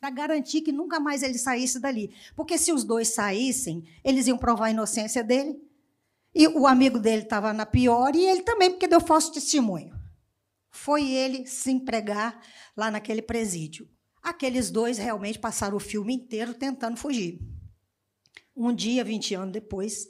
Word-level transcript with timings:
para 0.00 0.10
garantir 0.10 0.60
que 0.60 0.72
nunca 0.72 1.00
mais 1.00 1.22
ele 1.22 1.38
saísse 1.38 1.80
dali. 1.80 2.14
Porque 2.36 2.56
se 2.56 2.72
os 2.72 2.84
dois 2.84 3.08
saíssem, 3.08 3.84
eles 4.04 4.26
iam 4.26 4.38
provar 4.38 4.66
a 4.66 4.70
inocência 4.70 5.24
dele. 5.24 5.60
E 6.34 6.46
o 6.46 6.66
amigo 6.66 6.98
dele 6.98 7.22
estava 7.22 7.52
na 7.52 7.66
pior, 7.66 8.14
e 8.14 8.22
ele 8.22 8.42
também, 8.42 8.70
porque 8.70 8.86
deu 8.86 9.00
falso 9.00 9.32
testemunho. 9.32 9.98
Foi 10.70 11.10
ele 11.10 11.46
se 11.46 11.70
empregar 11.70 12.40
lá 12.76 12.90
naquele 12.90 13.22
presídio. 13.22 13.88
Aqueles 14.22 14.70
dois 14.70 14.98
realmente 14.98 15.38
passaram 15.38 15.76
o 15.76 15.80
filme 15.80 16.14
inteiro 16.14 16.54
tentando 16.54 16.96
fugir. 16.96 17.40
Um 18.54 18.74
dia, 18.74 19.02
20 19.02 19.34
anos 19.34 19.52
depois, 19.52 20.06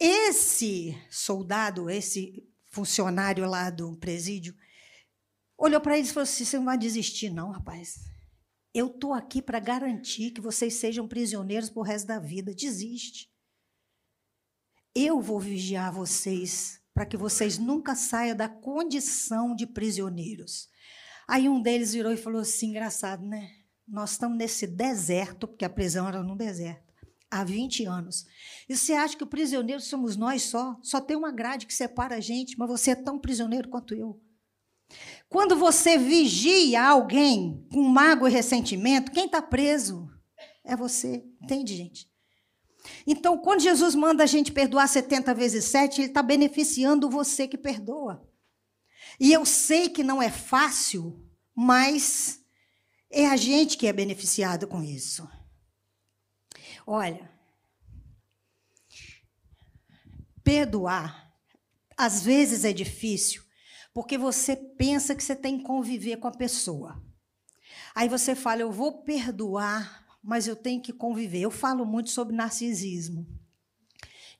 esse 0.00 0.96
soldado, 1.10 1.90
esse 1.90 2.42
funcionário 2.64 3.48
lá 3.48 3.70
do 3.70 3.96
presídio, 3.96 4.54
olhou 5.58 5.80
para 5.80 5.96
eles 5.96 6.10
e 6.10 6.12
falou 6.12 6.24
assim: 6.24 6.44
Você 6.44 6.56
não 6.56 6.64
vai 6.64 6.78
desistir, 6.78 7.30
não, 7.30 7.50
rapaz. 7.50 8.13
Eu 8.74 8.88
estou 8.88 9.14
aqui 9.14 9.40
para 9.40 9.60
garantir 9.60 10.32
que 10.32 10.40
vocês 10.40 10.74
sejam 10.74 11.06
prisioneiros 11.06 11.70
por 11.70 11.82
resto 11.82 12.08
da 12.08 12.18
vida. 12.18 12.52
Desiste. 12.52 13.32
Eu 14.92 15.20
vou 15.20 15.38
vigiar 15.38 15.92
vocês 15.92 16.82
para 16.92 17.06
que 17.06 17.16
vocês 17.16 17.56
nunca 17.56 17.94
saiam 17.94 18.36
da 18.36 18.48
condição 18.48 19.54
de 19.54 19.64
prisioneiros. 19.64 20.68
Aí 21.26 21.48
um 21.48 21.62
deles 21.62 21.92
virou 21.92 22.12
e 22.12 22.16
falou 22.16 22.40
assim: 22.40 22.70
engraçado, 22.70 23.24
né? 23.24 23.48
Nós 23.86 24.12
estamos 24.12 24.36
nesse 24.36 24.66
deserto, 24.66 25.46
porque 25.46 25.64
a 25.64 25.70
prisão 25.70 26.08
era 26.08 26.22
no 26.22 26.36
deserto, 26.36 26.92
há 27.30 27.44
20 27.44 27.84
anos. 27.84 28.26
E 28.68 28.76
você 28.76 28.94
acha 28.94 29.16
que 29.16 29.22
o 29.22 29.28
prisioneiro 29.28 29.80
somos 29.80 30.16
nós 30.16 30.42
só? 30.42 30.76
Só 30.82 31.00
tem 31.00 31.16
uma 31.16 31.30
grade 31.30 31.66
que 31.66 31.74
separa 31.74 32.16
a 32.16 32.20
gente, 32.20 32.58
mas 32.58 32.68
você 32.68 32.90
é 32.90 32.96
tão 32.96 33.20
prisioneiro 33.20 33.68
quanto 33.68 33.94
eu. 33.94 34.20
Quando 35.28 35.56
você 35.56 35.98
vigia 35.98 36.82
alguém 36.84 37.66
com 37.72 37.82
mágoa 37.82 38.28
e 38.28 38.32
ressentimento, 38.32 39.10
quem 39.10 39.26
está 39.26 39.42
preso 39.42 40.08
é 40.64 40.76
você. 40.76 41.24
Entende, 41.42 41.76
gente? 41.76 42.08
Então, 43.06 43.38
quando 43.38 43.60
Jesus 43.60 43.94
manda 43.94 44.22
a 44.22 44.26
gente 44.26 44.52
perdoar 44.52 44.86
70 44.88 45.34
vezes 45.34 45.64
7, 45.64 46.00
ele 46.00 46.08
está 46.08 46.22
beneficiando 46.22 47.10
você 47.10 47.48
que 47.48 47.58
perdoa. 47.58 48.26
E 49.18 49.32
eu 49.32 49.44
sei 49.44 49.88
que 49.88 50.02
não 50.02 50.22
é 50.22 50.30
fácil, 50.30 51.24
mas 51.54 52.40
é 53.10 53.26
a 53.26 53.36
gente 53.36 53.76
que 53.76 53.86
é 53.86 53.92
beneficiado 53.92 54.66
com 54.66 54.82
isso. 54.82 55.28
Olha, 56.86 57.30
perdoar, 60.42 61.32
às 61.96 62.22
vezes 62.22 62.64
é 62.64 62.72
difícil, 62.72 63.43
porque 63.94 64.18
você 64.18 64.56
pensa 64.56 65.14
que 65.14 65.22
você 65.22 65.36
tem 65.36 65.58
que 65.58 65.64
conviver 65.64 66.16
com 66.16 66.26
a 66.26 66.32
pessoa. 66.32 67.00
Aí 67.94 68.08
você 68.08 68.34
fala, 68.34 68.60
eu 68.60 68.72
vou 68.72 69.04
perdoar, 69.04 70.04
mas 70.20 70.48
eu 70.48 70.56
tenho 70.56 70.82
que 70.82 70.92
conviver. 70.92 71.40
Eu 71.42 71.50
falo 71.50 71.86
muito 71.86 72.10
sobre 72.10 72.34
narcisismo. 72.34 73.24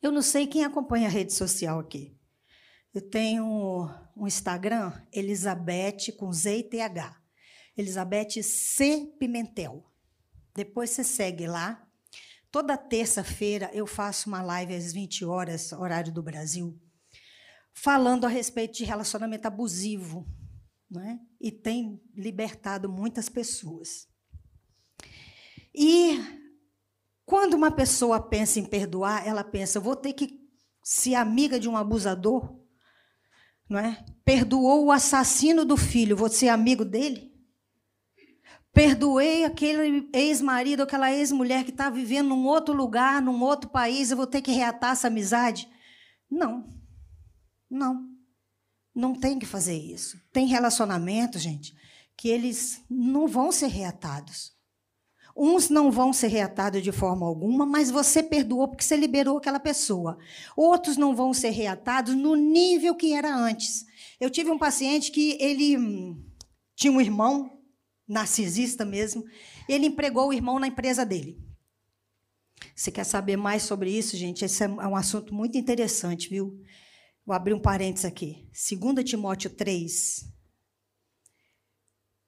Eu 0.02 0.10
não 0.10 0.20
sei 0.20 0.48
quem 0.48 0.64
acompanha 0.64 1.06
a 1.06 1.10
rede 1.10 1.32
social 1.32 1.78
aqui. 1.78 2.14
Eu 2.92 3.00
tenho 3.00 3.88
um 4.16 4.26
Instagram, 4.26 4.92
Elizabeth 5.12 6.12
com 6.16 6.32
Z 6.32 6.58
e 6.58 6.62
TH. 6.64 7.16
Elizabeth 7.76 8.42
C 8.42 9.12
Pimentel. 9.18 9.84
Depois 10.54 10.90
você 10.90 11.04
segue 11.04 11.46
lá. 11.46 11.86
Toda 12.50 12.76
terça-feira 12.76 13.70
eu 13.72 13.86
faço 13.86 14.28
uma 14.28 14.42
live 14.42 14.74
às 14.74 14.92
20 14.92 15.24
horas, 15.24 15.72
horário 15.72 16.12
do 16.12 16.22
Brasil, 16.22 16.78
falando 17.74 18.24
a 18.24 18.28
respeito 18.28 18.78
de 18.78 18.84
relacionamento 18.84 19.46
abusivo. 19.46 20.26
Né? 20.90 21.18
E 21.40 21.50
tem 21.50 22.00
libertado 22.14 22.88
muitas 22.88 23.28
pessoas. 23.28 24.06
E 25.74 26.20
quando 27.26 27.54
uma 27.54 27.70
pessoa 27.70 28.20
pensa 28.20 28.60
em 28.60 28.64
perdoar, 28.64 29.26
ela 29.26 29.42
pensa: 29.42 29.80
vou 29.80 29.96
ter 29.96 30.12
que 30.12 30.40
ser 30.82 31.16
amiga 31.16 31.58
de 31.58 31.68
um 31.68 31.76
abusador? 31.76 32.56
Não 33.68 33.80
é? 33.80 34.04
Perdoou 34.24 34.84
o 34.84 34.92
assassino 34.92 35.64
do 35.64 35.76
filho, 35.76 36.16
vou 36.16 36.28
ser 36.28 36.48
amigo 36.48 36.84
dele? 36.84 37.34
Perdoei 38.72 39.44
aquele 39.44 40.08
ex-marido, 40.12 40.82
aquela 40.82 41.10
ex-mulher 41.12 41.64
que 41.64 41.70
está 41.70 41.88
vivendo 41.88 42.28
num 42.28 42.44
outro 42.44 42.74
lugar, 42.74 43.22
num 43.22 43.40
outro 43.42 43.70
país, 43.70 44.10
eu 44.10 44.16
vou 44.16 44.26
ter 44.26 44.42
que 44.42 44.50
reatar 44.50 44.92
essa 44.92 45.06
amizade? 45.06 45.68
Não. 46.30 46.68
Não. 47.74 48.08
Não 48.94 49.14
tem 49.14 49.36
que 49.36 49.44
fazer 49.44 49.76
isso. 49.76 50.16
Tem 50.32 50.46
relacionamento, 50.46 51.38
gente, 51.40 51.74
que 52.16 52.28
eles 52.28 52.80
não 52.88 53.26
vão 53.26 53.50
ser 53.50 53.66
reatados. 53.66 54.52
Uns 55.36 55.68
não 55.68 55.90
vão 55.90 56.12
ser 56.12 56.28
reatados 56.28 56.80
de 56.80 56.92
forma 56.92 57.26
alguma, 57.26 57.66
mas 57.66 57.90
você 57.90 58.22
perdoou 58.22 58.68
porque 58.68 58.84
você 58.84 58.96
liberou 58.96 59.38
aquela 59.38 59.58
pessoa. 59.58 60.16
Outros 60.56 60.96
não 60.96 61.16
vão 61.16 61.34
ser 61.34 61.50
reatados 61.50 62.14
no 62.14 62.36
nível 62.36 62.94
que 62.94 63.12
era 63.12 63.34
antes. 63.34 63.84
Eu 64.20 64.30
tive 64.30 64.52
um 64.52 64.58
paciente 64.58 65.10
que 65.10 65.36
ele 65.40 65.76
hum, 65.76 66.24
tinha 66.76 66.92
um 66.92 67.00
irmão, 67.00 67.50
narcisista 68.06 68.84
mesmo, 68.84 69.24
ele 69.68 69.86
empregou 69.86 70.28
o 70.28 70.32
irmão 70.32 70.60
na 70.60 70.68
empresa 70.68 71.04
dele. 71.04 71.42
Você 72.76 72.92
quer 72.92 73.04
saber 73.04 73.36
mais 73.36 73.64
sobre 73.64 73.90
isso, 73.90 74.16
gente? 74.16 74.44
Esse 74.44 74.62
é 74.62 74.68
um 74.68 74.94
assunto 74.94 75.34
muito 75.34 75.58
interessante, 75.58 76.28
viu? 76.28 76.60
Vou 77.26 77.34
abrir 77.34 77.54
um 77.54 77.60
parênteses 77.60 78.04
aqui. 78.04 78.48
2 78.52 79.02
Timóteo 79.08 79.48
3, 79.48 80.26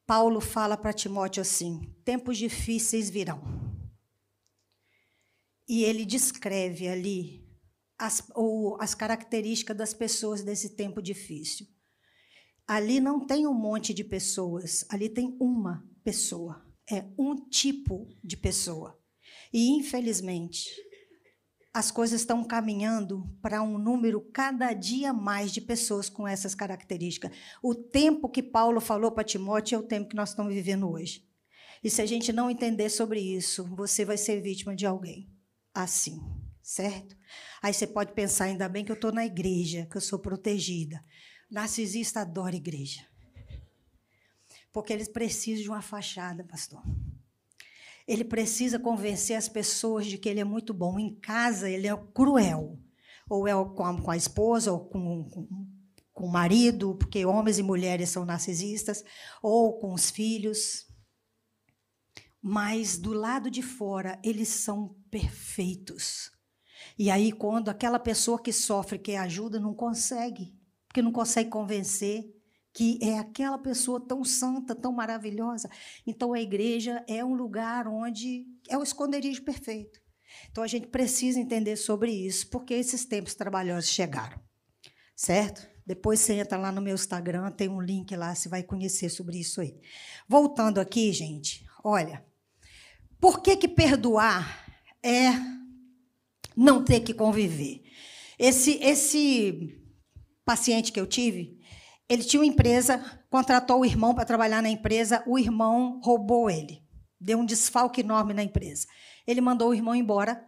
Paulo 0.06 0.40
fala 0.40 0.76
para 0.76 0.92
Timóteo 0.92 1.40
assim: 1.42 1.94
tempos 2.04 2.38
difíceis 2.38 3.10
virão. 3.10 3.42
E 5.68 5.82
ele 5.82 6.04
descreve 6.04 6.86
ali 6.88 7.44
as, 7.98 8.22
ou, 8.34 8.80
as 8.80 8.94
características 8.94 9.76
das 9.76 9.92
pessoas 9.92 10.42
desse 10.42 10.76
tempo 10.76 11.02
difícil. 11.02 11.66
Ali 12.66 13.00
não 13.00 13.26
tem 13.26 13.46
um 13.46 13.54
monte 13.54 13.92
de 13.92 14.04
pessoas, 14.04 14.84
ali 14.88 15.08
tem 15.08 15.36
uma 15.40 15.84
pessoa. 16.04 16.64
É 16.88 17.04
um 17.18 17.34
tipo 17.34 18.08
de 18.22 18.36
pessoa. 18.36 18.98
E, 19.52 19.70
infelizmente, 19.70 20.70
as 21.76 21.91
coisas 21.91 22.22
estão 22.22 22.42
caminhando 22.42 23.31
para 23.42 23.62
um 23.62 23.76
número 23.76 24.22
cada 24.32 24.72
dia 24.72 25.12
mais 25.12 25.53
de 25.53 25.60
pessoas 25.60 26.09
com 26.09 26.26
essas 26.26 26.54
características. 26.54 27.31
O 27.62 27.75
tempo 27.75 28.31
que 28.31 28.42
Paulo 28.42 28.81
falou 28.81 29.12
para 29.12 29.22
Timóteo 29.22 29.76
é 29.76 29.78
o 29.78 29.82
tempo 29.82 30.09
que 30.09 30.16
nós 30.16 30.31
estamos 30.31 30.54
vivendo 30.54 30.91
hoje. 30.91 31.28
E 31.84 31.91
se 31.91 32.00
a 32.00 32.06
gente 32.06 32.32
não 32.32 32.50
entender 32.50 32.88
sobre 32.88 33.20
isso, 33.20 33.62
você 33.76 34.06
vai 34.06 34.16
ser 34.16 34.41
vítima 34.41 34.75
de 34.75 34.87
alguém 34.87 35.31
assim, 35.75 36.19
certo? 36.62 37.14
Aí 37.62 37.75
você 37.75 37.87
pode 37.87 38.14
pensar, 38.14 38.44
ainda 38.47 38.70
bem 38.70 38.82
que 38.82 38.91
eu 38.91 38.94
estou 38.97 39.12
na 39.12 39.26
igreja, 39.26 39.87
que 39.91 39.98
eu 39.98 40.00
sou 40.00 40.19
protegida. 40.19 41.04
Narcisista 41.50 42.22
adora 42.22 42.56
igreja. 42.56 43.06
Porque 44.72 44.94
eles 44.94 45.08
precisam 45.08 45.62
de 45.62 45.69
uma 45.69 45.82
fachada, 45.82 46.43
pastor. 46.43 46.82
Ele 48.06 48.25
precisa 48.25 48.78
convencer 48.78 49.37
as 49.37 49.49
pessoas 49.49 50.06
de 50.06 50.17
que 50.17 50.28
ele 50.28 50.41
é 50.41 50.44
muito 50.44 50.72
bom. 50.72 50.99
Em 50.99 51.15
casa, 51.15 51.69
ele 51.69 51.89
é 51.89 51.97
cruel. 52.15 52.78
Ou 53.28 53.49
é 53.49 53.53
com 53.53 53.84
a, 53.84 54.00
com 54.00 54.11
a 54.11 54.17
esposa, 54.17 54.72
ou 54.72 54.89
com, 54.89 55.25
com, 55.28 55.49
com 56.12 56.27
o 56.27 56.31
marido, 56.31 56.94
porque 56.94 57.27
homens 57.27 57.59
e 57.59 57.62
mulheres 57.62 58.11
são 58.11 58.25
narcisistas, 58.25 59.03
ou 59.43 59.78
com 59.78 59.93
os 59.93 60.11
filhos. 60.11 60.87
Mas 62.41 62.97
do 62.97 63.12
lado 63.12 63.50
de 63.50 63.62
fora, 63.62 64.21
eles 64.23 64.49
são 64.49 64.97
perfeitos. 65.11 66.31
E 66.99 67.11
aí, 67.11 67.33
quando 67.33 67.69
aquela 67.69 67.99
pessoa 67.99 68.41
que 68.41 68.53
sofre, 68.53 68.99
que 68.99 69.17
ajuda, 69.17 69.59
não 69.59 69.75
consegue, 69.75 70.56
porque 70.87 71.03
não 71.03 71.11
consegue 71.11 71.50
convencer, 71.50 72.35
que 72.76 72.98
é 73.00 73.19
aquela 73.19 73.56
pessoa 73.56 73.98
tão 73.98 74.22
santa, 74.22 74.75
tão 74.75 74.92
maravilhosa. 74.92 75.66
Então 76.06 76.34
a 76.34 76.41
igreja 76.42 77.03
é 77.09 77.25
um 77.25 77.32
lugar 77.32 77.88
onde 77.88 78.44
é 78.69 78.76
o 78.76 78.82
esconderijo 78.82 79.43
perfeito. 79.43 79.99
Então 80.50 80.62
a 80.62 80.67
gente 80.67 80.88
precisa 80.88 81.40
entender 81.40 81.76
sobre 81.76 82.12
isso, 82.12 82.50
porque 82.50 82.75
esses 82.75 83.06
tempos 83.06 83.34
trabalhosos 83.34 83.88
chegaram. 83.88 84.38
Certo? 85.17 85.67
Depois 85.87 86.20
você 86.20 86.34
entra 86.34 86.58
lá 86.58 86.70
no 86.70 86.82
meu 86.82 86.94
Instagram, 86.94 87.50
tem 87.50 87.67
um 87.67 87.81
link 87.81 88.14
lá, 88.14 88.34
você 88.34 88.46
vai 88.46 88.62
conhecer 88.62 89.08
sobre 89.08 89.38
isso 89.38 89.62
aí. 89.62 89.75
Voltando 90.28 90.78
aqui, 90.78 91.11
gente, 91.14 91.64
olha, 91.82 92.23
por 93.19 93.40
que 93.40 93.56
que 93.56 93.69
perdoar 93.69 94.67
é 95.02 95.31
não 96.55 96.84
ter 96.84 97.00
que 97.00 97.14
conviver? 97.14 97.82
Esse 98.38 98.73
esse 98.82 99.81
paciente 100.44 100.93
que 100.93 101.00
eu 101.00 101.06
tive, 101.06 101.58
ele 102.08 102.23
tinha 102.23 102.41
uma 102.41 102.47
empresa, 102.47 103.03
contratou 103.29 103.81
o 103.81 103.85
irmão 103.85 104.14
para 104.14 104.25
trabalhar 104.25 104.62
na 104.62 104.69
empresa, 104.69 105.23
o 105.26 105.38
irmão 105.38 106.00
roubou 106.03 106.49
ele. 106.49 106.82
Deu 107.20 107.38
um 107.38 107.44
desfalque 107.44 108.00
enorme 108.00 108.32
na 108.32 108.43
empresa. 108.43 108.87
Ele 109.26 109.41
mandou 109.41 109.70
o 109.70 109.75
irmão 109.75 109.94
embora 109.94 110.44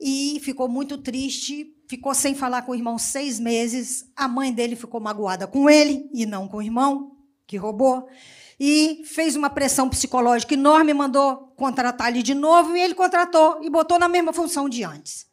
e 0.00 0.38
ficou 0.42 0.68
muito 0.68 0.98
triste, 0.98 1.74
ficou 1.88 2.14
sem 2.14 2.34
falar 2.34 2.62
com 2.62 2.72
o 2.72 2.74
irmão 2.74 2.98
seis 2.98 3.40
meses. 3.40 4.04
A 4.14 4.28
mãe 4.28 4.52
dele 4.52 4.76
ficou 4.76 5.00
magoada 5.00 5.46
com 5.46 5.68
ele 5.68 6.08
e 6.12 6.24
não 6.26 6.46
com 6.46 6.58
o 6.58 6.62
irmão 6.62 7.16
que 7.46 7.56
roubou. 7.56 8.08
e 8.58 9.02
fez 9.04 9.34
uma 9.34 9.50
pressão 9.50 9.88
psicológica 9.88 10.54
enorme, 10.54 10.94
mandou 10.94 11.52
contratar 11.56 12.08
ele 12.08 12.22
de 12.22 12.34
novo 12.34 12.76
e 12.76 12.80
ele 12.80 12.94
contratou 12.94 13.58
e 13.64 13.68
botou 13.68 13.98
na 13.98 14.08
mesma 14.08 14.32
função 14.32 14.68
de 14.68 14.84
antes. 14.84 15.26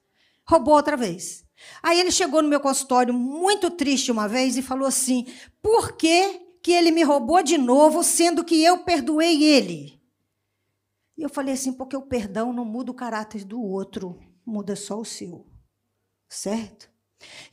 Roubou 0.44 0.74
outra 0.74 0.98
vez. 0.98 1.46
Aí 1.81 2.00
ele 2.00 2.12
chegou 2.12 2.42
no 2.42 2.50
meu 2.50 2.60
consultório 2.60 3.13
muito 3.13 3.69
triste 3.72 4.12
uma 4.12 4.28
vez 4.28 4.58
e 4.58 4.62
falou 4.62 4.88
assim: 4.88 5.25
por 5.62 5.94
que, 5.94 6.40
que 6.62 6.72
ele 6.72 6.92
me 6.92 7.04
roubou 7.04 7.42
de 7.42 7.58
novo, 7.58 8.04
sendo 8.04 8.44
que 8.44 8.63
eu 8.63 8.80
perdoei 8.80 9.44
ele? 9.44 10.02
E 11.18 11.24
eu 11.24 11.30
falei 11.30 11.54
assim: 11.54 11.74
porque 11.74 11.96
o 11.96 12.02
perdão 12.02 12.54
não 12.54 12.66
muda 12.66 12.92
o 12.92 12.96
caráter 12.96 13.44
do 13.44 13.62
outro, 13.62 14.19
muda 14.46 14.75
só 14.75 15.00
o 15.00 15.06
seu. 15.06 15.48
Certo? 16.30 16.90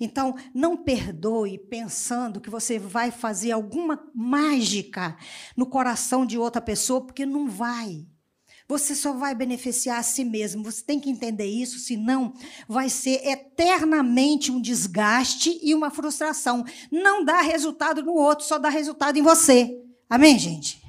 Então, 0.00 0.34
não 0.54 0.76
perdoe 0.76 1.58
pensando 1.58 2.40
que 2.40 2.50
você 2.50 2.78
vai 2.78 3.10
fazer 3.10 3.52
alguma 3.52 4.02
mágica 4.14 5.16
no 5.56 5.66
coração 5.66 6.24
de 6.24 6.38
outra 6.38 6.60
pessoa, 6.60 7.04
porque 7.04 7.26
não 7.26 7.48
vai. 7.48 8.06
Você 8.68 8.94
só 8.94 9.14
vai 9.14 9.34
beneficiar 9.34 9.98
a 9.98 10.02
si 10.02 10.24
mesmo. 10.24 10.62
Você 10.62 10.84
tem 10.84 11.00
que 11.00 11.08
entender 11.08 11.46
isso, 11.46 11.78
senão 11.78 12.34
vai 12.68 12.90
ser 12.90 13.26
eternamente 13.26 14.52
um 14.52 14.60
desgaste 14.60 15.58
e 15.62 15.74
uma 15.74 15.90
frustração. 15.90 16.64
Não 16.92 17.24
dá 17.24 17.40
resultado 17.40 18.02
no 18.02 18.12
outro, 18.12 18.44
só 18.44 18.58
dá 18.58 18.68
resultado 18.68 19.18
em 19.18 19.22
você. 19.22 19.82
Amém, 20.08 20.38
gente? 20.38 20.82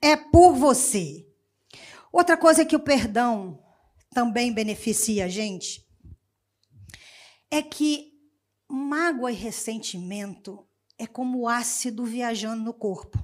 É 0.00 0.14
por 0.14 0.54
você. 0.54 1.26
Outra 2.12 2.36
coisa 2.36 2.64
que 2.64 2.76
o 2.76 2.80
perdão 2.80 3.58
também 4.14 4.52
beneficia 4.52 5.24
a 5.24 5.28
gente 5.28 5.84
é 7.50 7.60
que 7.62 8.12
mágoa 8.68 9.32
e 9.32 9.34
ressentimento 9.34 10.64
é 10.96 11.06
como 11.06 11.48
ácido 11.48 12.04
viajando 12.04 12.62
no 12.62 12.72
corpo. 12.72 13.18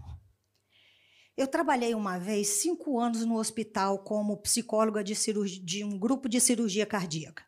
Eu 1.36 1.46
trabalhei 1.46 1.94
uma 1.94 2.18
vez 2.18 2.48
cinco 2.48 3.00
anos 3.00 3.24
no 3.24 3.38
hospital 3.38 3.98
como 4.00 4.36
psicóloga 4.36 5.02
de, 5.02 5.14
cirurgia, 5.14 5.62
de 5.64 5.84
um 5.84 5.98
grupo 5.98 6.28
de 6.28 6.40
cirurgia 6.40 6.84
cardíaca. 6.84 7.44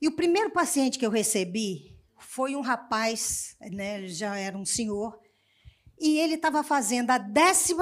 E 0.00 0.08
o 0.08 0.16
primeiro 0.16 0.50
paciente 0.50 0.98
que 0.98 1.04
eu 1.04 1.10
recebi 1.10 1.98
foi 2.18 2.56
um 2.56 2.62
rapaz, 2.62 3.56
né, 3.60 4.06
já 4.08 4.36
era 4.36 4.56
um 4.56 4.64
senhor, 4.64 5.18
e 6.00 6.18
ele 6.18 6.34
estava 6.34 6.62
fazendo 6.64 7.10
a 7.10 7.18
12 7.18 7.74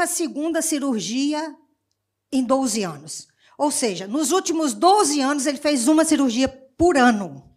cirurgia 0.62 1.56
em 2.30 2.44
12 2.44 2.82
anos. 2.82 3.28
Ou 3.56 3.70
seja, 3.70 4.08
nos 4.08 4.32
últimos 4.32 4.74
12 4.74 5.20
anos 5.20 5.46
ele 5.46 5.58
fez 5.58 5.86
uma 5.86 6.04
cirurgia 6.04 6.48
por 6.48 6.96
ano. 6.96 7.51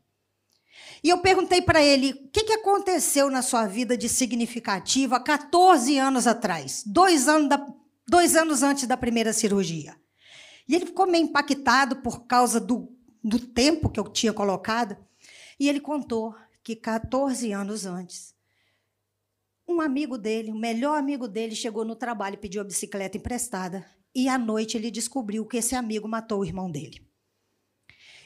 E 1.06 1.10
eu 1.10 1.20
perguntei 1.20 1.62
para 1.62 1.84
ele: 1.84 2.14
o 2.14 2.30
que, 2.30 2.46
que 2.46 2.54
aconteceu 2.54 3.30
na 3.30 3.44
sua 3.44 3.68
vida 3.68 3.96
de 3.96 4.10
significativo 4.10 5.14
há 5.14 5.20
14 5.20 6.00
anos 6.00 6.26
atrás, 6.26 6.84
dois 6.84 7.28
anos, 7.28 7.48
da, 7.48 7.64
dois 8.08 8.36
anos 8.36 8.64
antes 8.64 8.88
da 8.88 8.98
primeira 8.98 9.32
cirurgia? 9.32 9.96
E 10.68 10.74
ele 10.74 10.88
ficou 10.88 11.06
meio 11.06 11.26
impactado 11.26 11.98
por 11.98 12.26
causa 12.26 12.60
do, 12.60 12.92
do 13.24 13.38
tempo 13.38 13.88
que 13.88 14.00
eu 14.00 14.06
tinha 14.06 14.34
colocado. 14.34 14.98
E 15.60 15.70
ele 15.70 15.80
contou 15.80 16.34
que 16.64 16.76
14 16.76 17.52
anos 17.52 17.86
antes, 17.86 18.34
um 19.68 19.82
amigo 19.82 20.18
dele, 20.18 20.50
o 20.50 20.58
melhor 20.58 20.98
amigo 20.98 21.28
dele, 21.28 21.54
chegou 21.54 21.86
no 21.86 21.96
trabalho 21.96 22.34
e 22.34 22.38
pediu 22.38 22.62
a 22.62 22.66
bicicleta 22.66 23.16
emprestada. 23.16 23.86
E 24.16 24.28
à 24.28 24.40
noite 24.40 24.76
ele 24.76 24.90
descobriu 24.90 25.46
que 25.46 25.58
esse 25.58 25.76
amigo 25.76 26.08
matou 26.08 26.40
o 26.40 26.46
irmão 26.46 26.72
dele. 26.72 27.06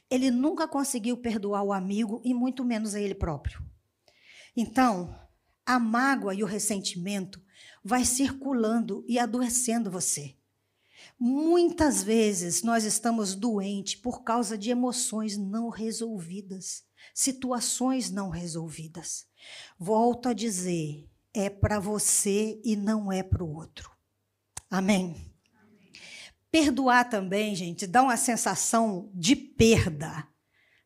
Ele 0.10 0.32
nunca 0.32 0.68
conseguiu 0.68 1.18
perdoar 1.18 1.64
o 1.64 1.74
amigo 1.74 2.22
e 2.24 2.34
muito 2.34 2.66
menos 2.66 2.96
a 2.96 3.00
ele 3.00 3.16
próprio. 3.16 3.64
Então, 4.56 5.16
a 5.66 5.78
mágoa 5.78 6.34
e 6.34 6.44
o 6.44 6.48
ressentimento 6.48 7.42
vai 7.84 8.04
circulando 8.04 9.06
e 9.08 9.20
adoecendo 9.20 9.92
você. 9.92 10.36
Muitas 11.18 12.02
vezes 12.02 12.64
nós 12.64 12.84
estamos 12.84 13.36
doentes 13.36 13.96
por 13.96 14.24
causa 14.24 14.58
de 14.58 14.70
emoções 14.70 15.38
não 15.38 15.70
resolvidas, 15.70 16.84
situações 17.14 18.10
não 18.10 18.30
resolvidas. 18.30 19.28
Volto 19.78 20.30
a 20.30 20.34
dizer, 20.34 21.08
é 21.34 21.50
para 21.50 21.80
você 21.80 22.60
e 22.64 22.76
não 22.76 23.12
é 23.12 23.22
para 23.22 23.44
o 23.44 23.54
outro. 23.54 23.92
Amém. 24.70 25.29
Perdoar 26.51 27.07
também, 27.07 27.54
gente, 27.56 27.86
dá 27.86 28.01
uma 28.01 28.18
sensação 28.18 29.12
de 29.13 29.36
perda, 29.36 30.28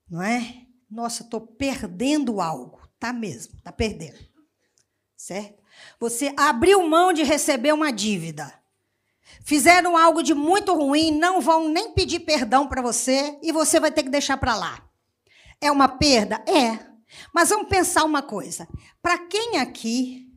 não 0.10 0.21
é? 0.21 0.65
Nossa, 0.89 1.24
estou 1.24 1.42
perdendo 1.42 2.42
algo. 2.42 2.81
Tá 3.00 3.13
mesmo, 3.13 3.60
tá 3.62 3.71
perdendo. 3.71 4.19
Certo? 5.15 5.63
Você 6.00 6.33
abriu 6.38 6.88
mão 6.88 7.13
de 7.13 7.24
receber 7.24 7.74
uma 7.74 7.92
dívida. 7.92 8.54
Fizeram 9.44 9.98
algo 9.98 10.21
de 10.21 10.33
muito 10.33 10.74
ruim, 10.74 11.12
não 11.12 11.42
vão 11.42 11.69
nem 11.69 11.94
pedir 11.94 12.21
perdão 12.21 12.68
para 12.68 12.81
você 12.81 13.38
e 13.42 13.51
você 13.51 13.80
vai 13.80 13.92
ter 13.92 14.04
que 14.04 14.09
deixar 14.09 14.38
para 14.38 14.56
lá. 14.56 14.88
É 15.59 15.71
uma 15.71 15.88
perda? 15.88 16.44
É. 16.48 16.80
Mas 17.33 17.50
vamos 17.50 17.69
pensar 17.69 18.04
uma 18.04 18.21
coisa. 18.21 18.68
Para 19.01 19.18
quem 19.18 19.57
aqui 19.57 20.32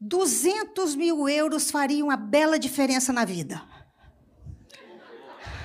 200 0.00 0.94
mil 0.94 1.28
euros 1.28 1.70
fariam 1.70 2.08
uma 2.08 2.16
bela 2.16 2.58
diferença 2.58 3.12
na 3.12 3.24
vida. 3.24 3.62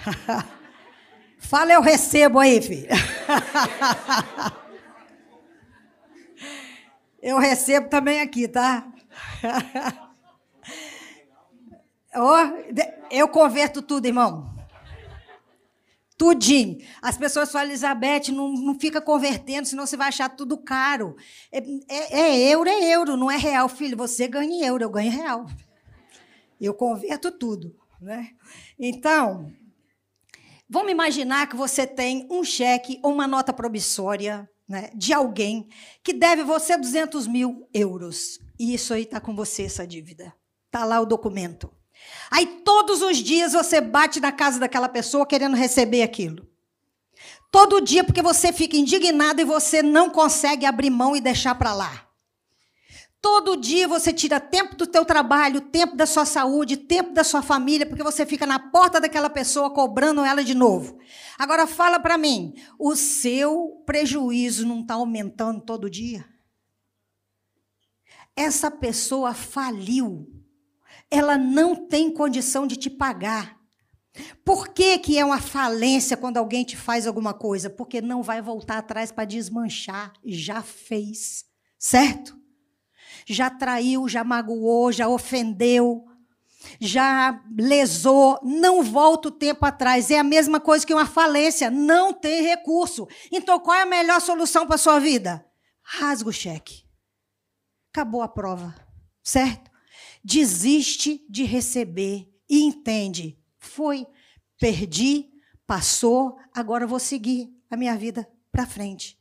Fala, 1.38 1.74
eu 1.74 1.82
recebo 1.82 2.40
aí, 2.40 2.62
filho. 2.62 2.88
eu 7.22 7.38
recebo 7.38 7.90
também 7.90 8.22
aqui, 8.22 8.48
tá? 8.48 8.88
oh, 12.16 12.38
eu 13.12 13.28
converto 13.28 13.82
tudo, 13.82 14.06
irmão. 14.06 14.53
Tudinho. 16.24 16.78
As 17.02 17.18
pessoas 17.18 17.52
falam, 17.52 17.68
Elizabeth, 17.68 18.32
não, 18.32 18.54
não 18.54 18.80
fica 18.80 19.02
convertendo, 19.02 19.68
senão 19.68 19.86
você 19.86 19.98
vai 19.98 20.08
achar 20.08 20.30
tudo 20.30 20.58
caro. 20.58 21.18
É, 21.52 21.58
é, 21.90 22.20
é, 22.22 22.50
euro, 22.50 22.70
é 22.70 22.82
euro, 22.96 23.18
não 23.18 23.30
é 23.30 23.36
real. 23.36 23.68
Filho, 23.68 23.98
você 23.98 24.26
ganha 24.26 24.66
euro, 24.66 24.86
eu 24.86 24.90
ganho 24.90 25.12
real. 25.12 25.46
Eu 26.62 26.74
converto 26.74 27.30
tudo. 27.30 27.76
Né? 28.00 28.30
Então, 28.80 29.52
vamos 30.70 30.94
imaginar 30.94 31.50
que 31.50 31.58
você 31.58 31.86
tem 31.86 32.26
um 32.32 32.42
cheque 32.42 33.02
ou 33.04 33.12
uma 33.12 33.28
nota 33.28 33.52
promissória 33.52 34.50
né, 34.66 34.92
de 34.96 35.12
alguém 35.12 35.68
que 36.02 36.14
deve 36.14 36.42
você 36.42 36.78
200 36.78 37.28
mil 37.28 37.68
euros. 37.74 38.40
E 38.58 38.74
isso 38.74 38.94
aí 38.94 39.04
está 39.04 39.20
com 39.20 39.36
você, 39.36 39.64
essa 39.64 39.86
dívida. 39.86 40.34
Está 40.68 40.86
lá 40.86 41.02
o 41.02 41.06
documento. 41.06 41.70
Aí 42.32 42.46
todos 42.66 43.02
os 43.02 43.18
dias 43.18 43.54
você 43.54 43.80
bate 43.80 44.20
na 44.20 44.32
casa 44.32 44.60
daquela 44.60 44.90
pessoa 44.90 45.26
querendo 45.26 45.56
receber 45.56 46.04
aquilo. 46.04 46.48
Todo 47.52 47.82
dia 47.82 48.04
porque 48.04 48.22
você 48.22 48.52
fica 48.52 48.76
indignado 48.76 49.40
e 49.40 49.46
você 49.46 49.84
não 49.84 50.10
consegue 50.10 50.66
abrir 50.66 50.90
mão 50.90 51.16
e 51.16 51.22
deixar 51.22 51.54
para 51.54 51.74
lá. 51.74 52.08
Todo 53.22 53.56
dia 53.56 53.88
você 53.88 54.12
tira 54.12 54.38
tempo 54.38 54.76
do 54.76 54.86
teu 54.86 55.06
trabalho, 55.06 55.62
tempo 55.62 55.96
da 55.96 56.06
sua 56.06 56.26
saúde, 56.26 56.76
tempo 56.76 57.14
da 57.14 57.24
sua 57.24 57.42
família, 57.42 57.86
porque 57.86 58.04
você 58.04 58.26
fica 58.26 58.46
na 58.46 58.60
porta 58.60 59.00
daquela 59.00 59.30
pessoa 59.30 59.70
cobrando 59.70 60.26
ela 60.26 60.44
de 60.44 60.54
novo. 60.54 60.98
Agora 61.38 61.66
fala 61.66 62.02
para 62.02 62.18
mim, 62.18 62.54
o 62.78 62.98
seu 62.98 63.82
prejuízo 63.86 64.66
não 64.66 64.82
está 64.82 64.96
aumentando 64.96 65.62
todo 65.62 65.90
dia? 65.90 66.26
Essa 68.36 68.70
pessoa 68.70 69.34
faliu 69.34 70.28
ela 71.14 71.38
não 71.38 71.76
tem 71.76 72.12
condição 72.12 72.66
de 72.66 72.76
te 72.76 72.90
pagar. 72.90 73.56
Por 74.44 74.70
que, 74.70 74.98
que 74.98 75.18
é 75.18 75.24
uma 75.24 75.40
falência 75.40 76.18
quando 76.18 76.38
alguém 76.38 76.64
te 76.64 76.76
faz 76.76 77.06
alguma 77.06 77.36
coisa? 77.36 77.70
Porque 77.70 78.02
não 78.02 78.24
vai 78.24 78.42
voltar 78.42 78.80
atrás 78.80 79.12
para 79.12 79.24
desmanchar. 79.24 80.12
Já 80.26 80.64
fez. 80.64 81.46
Certo? 81.78 82.36
Já 83.28 83.52
traiu, 83.52 84.10
já 84.10 84.24
magoou, 84.24 84.92
já 84.92 85.08
ofendeu, 85.08 86.04
já 86.80 87.40
lesou. 87.56 88.40
Não 88.42 88.82
volta 88.82 89.28
o 89.28 89.32
tempo 89.32 89.64
atrás. 89.68 90.10
É 90.10 90.18
a 90.18 90.24
mesma 90.24 90.60
coisa 90.60 90.86
que 90.86 90.96
uma 90.96 91.06
falência. 91.06 91.70
Não 91.70 92.12
tem 92.12 92.42
recurso. 92.42 93.08
Então 93.32 93.60
qual 93.60 93.78
é 93.78 93.84
a 93.84 93.86
melhor 93.86 94.20
solução 94.20 94.66
para 94.66 94.76
a 94.76 94.80
sua 94.80 95.00
vida? 95.00 95.46
Rasga 95.84 96.30
o 96.30 96.34
cheque. 96.34 96.84
Acabou 97.92 98.24
a 98.24 98.28
prova. 98.28 98.74
Certo? 99.24 99.73
Desiste 100.24 101.26
de 101.30 101.44
receber 101.44 102.30
e 102.50 102.64
entende: 102.64 103.38
foi, 103.60 104.08
perdi, 104.60 105.30
passou, 105.68 106.38
agora 106.54 106.88
vou 106.88 107.00
seguir 107.00 107.50
a 107.70 107.76
minha 107.76 107.98
vida 107.98 108.28
para 108.52 108.66
frente. 108.66 109.20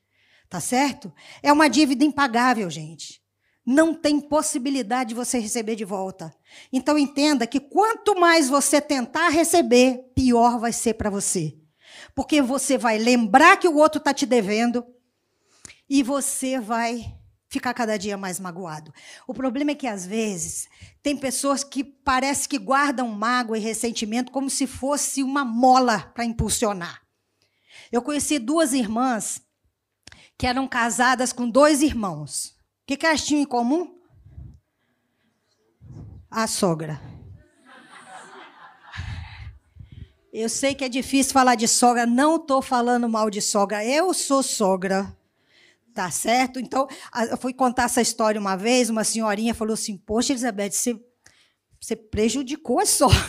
Tá 0.49 0.61
certo? 0.61 1.13
É 1.43 1.51
uma 1.51 1.69
dívida 1.69 2.05
impagável, 2.05 2.69
gente. 2.69 3.23
Não 3.65 3.95
tem 3.95 4.21
possibilidade 4.21 5.11
de 5.11 5.15
você 5.15 5.39
receber 5.39 5.77
de 5.77 5.85
volta. 5.85 6.35
Então 6.73 6.99
entenda 6.99 7.47
que 7.47 7.61
quanto 7.61 8.19
mais 8.19 8.49
você 8.49 8.81
tentar 8.81 9.31
receber, 9.31 10.11
pior 10.15 10.59
vai 10.59 10.73
ser 10.73 10.95
para 10.95 11.09
você. 11.09 11.57
Porque 12.15 12.43
você 12.43 12.77
vai 12.77 12.99
lembrar 12.99 13.57
que 13.57 13.69
o 13.69 13.77
outro 13.77 13.99
está 13.99 14.13
te 14.13 14.27
devendo 14.27 14.85
e 15.89 16.03
você 16.03 16.61
vai 16.61 17.17
ficar 17.53 17.75
cada 17.75 17.99
dia 17.99 18.17
mais 18.17 18.41
magoado. 18.41 18.95
O 19.27 19.35
problema 19.35 19.73
é 19.73 19.75
que, 19.75 19.87
às 19.87 20.07
vezes, 20.07 20.71
tem 21.03 21.15
pessoas 21.15 21.63
que 21.63 21.85
parece 21.85 22.49
que 22.49 22.59
guardam 22.59 23.07
mágoa 23.09 23.59
e 23.59 23.61
ressentimento 23.61 24.33
como 24.33 24.49
se 24.49 24.67
fosse 24.67 25.23
uma 25.23 25.45
mola 25.45 26.01
para 26.15 26.25
impulsionar. 26.25 27.03
Eu 27.93 28.01
conheci 28.01 28.39
duas 28.39 28.73
irmãs 28.73 29.43
que 30.39 30.47
eram 30.47 30.67
casadas 30.67 31.31
com 31.31 31.49
dois 31.49 31.83
irmãos. 31.83 32.57
O 32.83 32.87
que, 32.87 32.97
que 32.97 33.05
elas 33.05 33.23
tinham 33.23 33.43
em 33.43 33.47
comum? 33.47 34.01
A 36.31 36.47
sogra. 36.47 36.99
Eu 40.33 40.49
sei 40.49 40.75
que 40.75 40.85
é 40.85 40.89
difícil 40.89 41.35
falar 41.35 41.55
de 41.55 41.69
sogra, 41.69 42.07
não 42.07 42.37
estou 42.37 42.63
falando 42.63 43.07
mal 43.11 43.29
de 43.29 43.43
sogra. 43.43 43.85
Eu 43.85 44.15
sou 44.15 44.43
sogra. 44.43 45.15
Tá 45.95 46.11
certo? 46.11 46.59
Então, 46.59 46.89
eu 47.31 47.37
fui 47.37 47.53
contar 47.53 47.85
essa 47.85 48.01
história 48.01 48.41
uma 48.41 48.57
vez, 48.57 48.89
uma 48.89 49.05
senhorinha 49.05 49.55
falou 49.55 49.75
assim: 49.75 49.97
Poxa, 49.97 50.33
Elizabeth, 50.33 50.71
você, 50.71 50.99
você 51.79 51.95
prejudicou 51.95 52.81
a 52.81 52.87
sogra. 52.87 53.21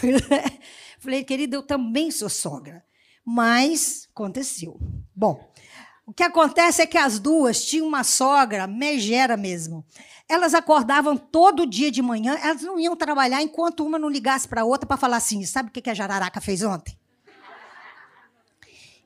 Falei, 1.00 1.24
querida, 1.26 1.58
eu 1.58 1.64
também 1.64 2.10
sou 2.10 2.30
sogra. 2.30 2.84
Mas 3.26 4.08
aconteceu. 4.14 4.80
Bom, 5.14 5.52
o 6.06 6.14
que 6.14 6.24
acontece 6.24 6.82
é 6.82 6.86
que 6.86 6.98
as 6.98 7.20
duas 7.20 7.64
tinham 7.66 7.88
uma 7.88 8.04
sogra 8.04 8.66
megera 8.66 9.36
mesmo. 9.36 9.86
Elas 10.28 10.54
acordavam 10.54 11.18
todo 11.18 11.66
dia 11.66 11.92
de 11.92 12.02
manhã, 12.02 12.38
elas 12.42 12.62
não 12.62 12.80
iam 12.80 12.96
trabalhar 12.96 13.42
enquanto 13.42 13.86
uma 13.86 14.00
não 14.00 14.10
ligasse 14.10 14.48
para 14.48 14.62
a 14.62 14.66
outra 14.66 14.88
para 14.88 14.98
falar 14.98 15.18
assim: 15.18 15.46
sabe 15.46 15.68
o 15.68 15.72
que 15.72 15.90
a 15.90 15.94
Jararaca 15.94 16.40
fez 16.40 16.64
ontem? 16.64 16.98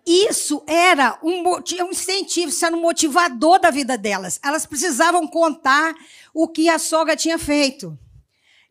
Isso 0.09 0.63
era 0.65 1.19
um, 1.21 1.43
um 1.49 1.91
incentivo, 1.91 2.47
isso 2.47 2.65
era 2.65 2.73
um 2.73 2.79
motivador 2.79 3.59
da 3.59 3.69
vida 3.69 3.97
delas. 3.97 4.39
Elas 4.41 4.65
precisavam 4.65 5.27
contar 5.27 5.93
o 6.33 6.47
que 6.47 6.69
a 6.69 6.79
sogra 6.79 7.13
tinha 7.13 7.37
feito. 7.37 7.99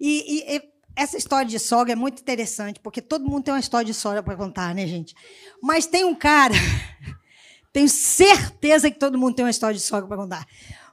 E, 0.01 0.39
e, 0.39 0.57
e 0.57 0.63
essa 0.97 1.19
história 1.19 1.45
de 1.45 1.59
sogra 1.59 1.93
é 1.93 1.97
muito 1.97 2.23
interessante, 2.23 2.81
porque 2.81 3.03
todo 3.03 3.29
mundo 3.29 3.45
tem 3.45 3.53
uma 3.53 3.61
história 3.61 3.85
de 3.85 3.93
sogra 3.93 4.23
para 4.23 4.35
contar, 4.35 4.75
né, 4.75 4.87
gente? 4.87 5.15
Mas 5.63 5.87
tem 5.87 6.07
um 6.07 6.15
cara, 6.15 6.55
tenho 7.71 7.89
certeza 7.91 8.91
que 8.91 8.99
todo 8.99 9.19
mundo 9.19 9.35
tem 9.35 9.45
uma 9.45 9.51
história 9.51 9.77
de 9.77 9.83
sogra 9.83 10.09
para 10.09 10.17
contar. 10.17 10.47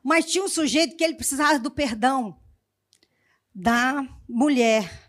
Mas 0.04 0.26
tinha 0.26 0.44
um 0.44 0.50
sujeito 0.50 0.98
que 0.98 1.06
ele 1.06 1.16
precisava 1.16 1.58
do 1.58 1.72
perdão 1.72 2.38
da 3.56 4.06
mulher 4.28 5.03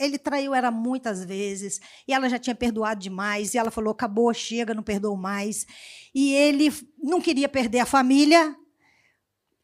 ele 0.00 0.18
traiu 0.18 0.54
ela 0.54 0.70
muitas 0.70 1.24
vezes, 1.24 1.80
e 2.08 2.12
ela 2.14 2.28
já 2.28 2.38
tinha 2.38 2.54
perdoado 2.54 3.00
demais, 3.00 3.52
e 3.52 3.58
ela 3.58 3.70
falou: 3.70 3.92
acabou, 3.92 4.32
chega, 4.32 4.74
não 4.74 4.82
perdoou 4.82 5.16
mais. 5.16 5.66
E 6.14 6.32
ele 6.34 6.72
não 6.98 7.20
queria 7.20 7.48
perder 7.48 7.80
a 7.80 7.86
família, 7.86 8.56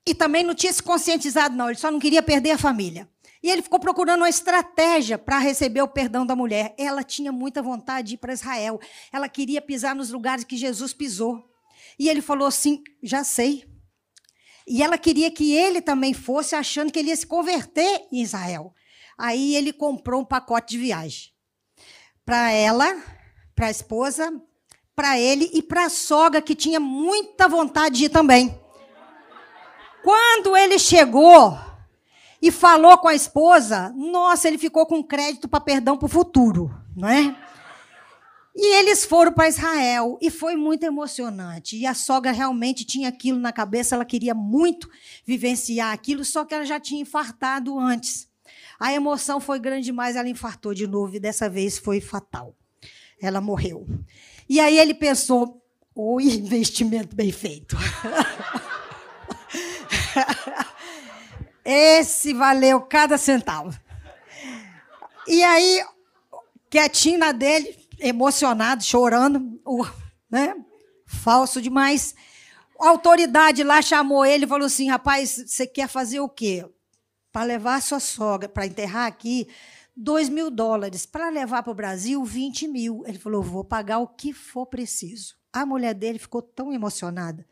e 0.07 0.15
também 0.15 0.45
não 0.45 0.55
tinha 0.55 0.73
se 0.73 0.83
conscientizado, 0.83 1.57
não, 1.57 1.69
ele 1.69 1.79
só 1.79 1.91
não 1.91 1.99
queria 1.99 2.23
perder 2.23 2.53
a 2.53 2.59
família. 2.59 3.09
E 3.43 3.51
ele 3.51 3.63
ficou 3.63 3.79
procurando 3.79 4.21
uma 4.21 4.29
estratégia 4.29 5.17
para 5.17 5.39
receber 5.39 5.81
o 5.81 5.89
perdão 5.89 6.27
da 6.27 6.35
mulher. 6.35 6.75
Ela 6.77 7.03
tinha 7.03 7.31
muita 7.31 7.63
vontade 7.63 8.09
de 8.09 8.15
ir 8.15 8.19
para 8.19 8.33
Israel. 8.33 8.81
Ela 9.13 9.29
queria 9.29 9.63
pisar 9.63 9.95
nos 9.95 10.11
lugares 10.11 10.45
que 10.45 10.57
Jesus 10.57 10.93
pisou. 10.93 11.49
E 11.99 12.09
ele 12.09 12.21
falou 12.21 12.49
assim: 12.49 12.83
já 13.03 13.23
sei. 13.23 13.65
E 14.67 14.83
ela 14.83 14.99
queria 14.99 15.31
que 15.31 15.53
ele 15.53 15.81
também 15.81 16.13
fosse, 16.13 16.57
achando 16.57 16.91
que 16.91 16.99
ele 16.99 17.11
ia 17.11 17.17
se 17.17 17.27
converter 17.27 18.09
em 18.11 18.21
Israel. 18.21 18.75
Aí 19.17 19.55
ele 19.57 19.73
comprou 19.73 20.21
um 20.21 20.25
pacote 20.25 20.75
de 20.75 20.79
viagem 20.79 21.31
para 22.25 22.51
ela, 22.51 22.97
para 23.55 23.69
a 23.69 23.71
esposa, 23.71 24.33
para 24.95 25.19
ele 25.19 25.51
e 25.53 25.63
para 25.63 25.87
a 25.87 25.91
sogra, 25.91 26.43
que 26.43 26.55
tinha 26.55 26.81
muita 26.81 27.49
vontade 27.49 27.99
de 27.99 28.05
ir 28.07 28.09
também. 28.09 28.59
Quando 30.03 30.57
ele 30.57 30.79
chegou 30.79 31.59
e 32.41 32.51
falou 32.51 32.97
com 32.99 33.09
a 33.09 33.15
esposa, 33.15 33.93
nossa, 33.97 34.49
ele 34.49 34.59
ficou 34.59 34.87
com 34.87 35.03
crédito 35.03 35.49
para 35.49 35.61
perdão 35.61 35.97
para 35.97 36.07
o 36.07 36.09
futuro, 36.09 36.75
não 36.97 37.09
é? 37.09 37.37
E 38.55 38.77
eles 38.77 39.05
foram 39.05 39.33
para 39.33 39.49
Israel 39.49 40.19
e 40.21 40.31
foi 40.31 40.57
muito 40.57 40.85
emocionante. 40.85 41.77
E 41.77 41.87
a 41.87 41.93
sogra 41.93 42.33
realmente 42.33 42.87
tinha 42.87 43.09
aquilo 43.09 43.39
na 43.39 43.53
cabeça, 43.53 43.95
ela 43.95 44.05
queria 44.05 44.35
muito 44.35 44.89
vivenciar 45.27 45.93
aquilo, 45.93 46.25
só 46.25 46.45
que 46.45 46.55
ela 46.55 46.65
já 46.65 46.81
tinha 46.81 47.03
infartado 47.03 47.79
antes. 47.79 48.27
A 48.79 48.93
emoção 48.93 49.41
foi 49.41 49.59
grande 49.59 49.87
demais, 49.87 50.17
ela 50.17 50.29
infartou 50.29 50.75
de 50.75 50.87
novo 50.87 51.17
e 51.17 51.21
dessa 51.21 51.49
vez 51.49 51.79
foi 51.79 52.01
fatal. 52.01 52.55
Ela 53.21 53.41
morreu. 53.41 53.87
E 54.49 54.61
aí 54.61 54.79
ele 54.79 54.95
pensou: 54.95 55.63
o 55.95 56.21
investimento 56.21 57.17
bem 57.17 57.33
feito. 57.33 57.77
Esse 61.65 62.33
valeu 62.33 62.81
cada 62.83 63.19
centavo. 63.19 63.77
E 65.27 65.43
aí, 65.43 65.85
quietinho 66.71 67.19
na 67.19 67.33
dele, 67.33 67.77
emocionado, 67.99 68.85
chorando, 68.85 69.61
né? 70.31 70.55
falso 71.07 71.63
demais. 71.63 72.15
A 72.79 72.89
autoridade 72.89 73.63
lá 73.63 73.81
chamou 73.81 74.25
ele 74.25 74.45
e 74.45 74.49
falou 74.49 74.67
assim: 74.67 74.89
rapaz, 74.91 75.45
você 75.47 75.67
quer 75.67 75.89
fazer 75.89 76.21
o 76.21 76.29
quê? 76.29 76.67
Para 77.37 77.45
levar 77.45 77.75
a 77.75 77.81
sua 77.83 78.01
sogra 78.01 78.49
para 78.49 78.65
enterrar 78.65 79.07
aqui, 79.07 79.47
2 79.95 80.31
mil 80.31 80.51
dólares. 80.51 81.05
Para 81.05 81.29
levar 81.29 81.63
para 81.63 81.71
o 81.71 81.75
Brasil, 81.75 82.25
20 82.25 82.67
mil. 82.67 83.05
Ele 83.07 83.19
falou: 83.19 83.43
vou 83.43 83.63
pagar 83.63 83.99
o 83.99 84.09
que 84.09 84.33
for 84.33 84.65
preciso. 84.65 85.37
A 85.53 85.67
mulher 85.67 85.93
dele 85.93 86.19
ficou 86.19 86.41
tão 86.41 86.73
emocionada. 86.73 87.47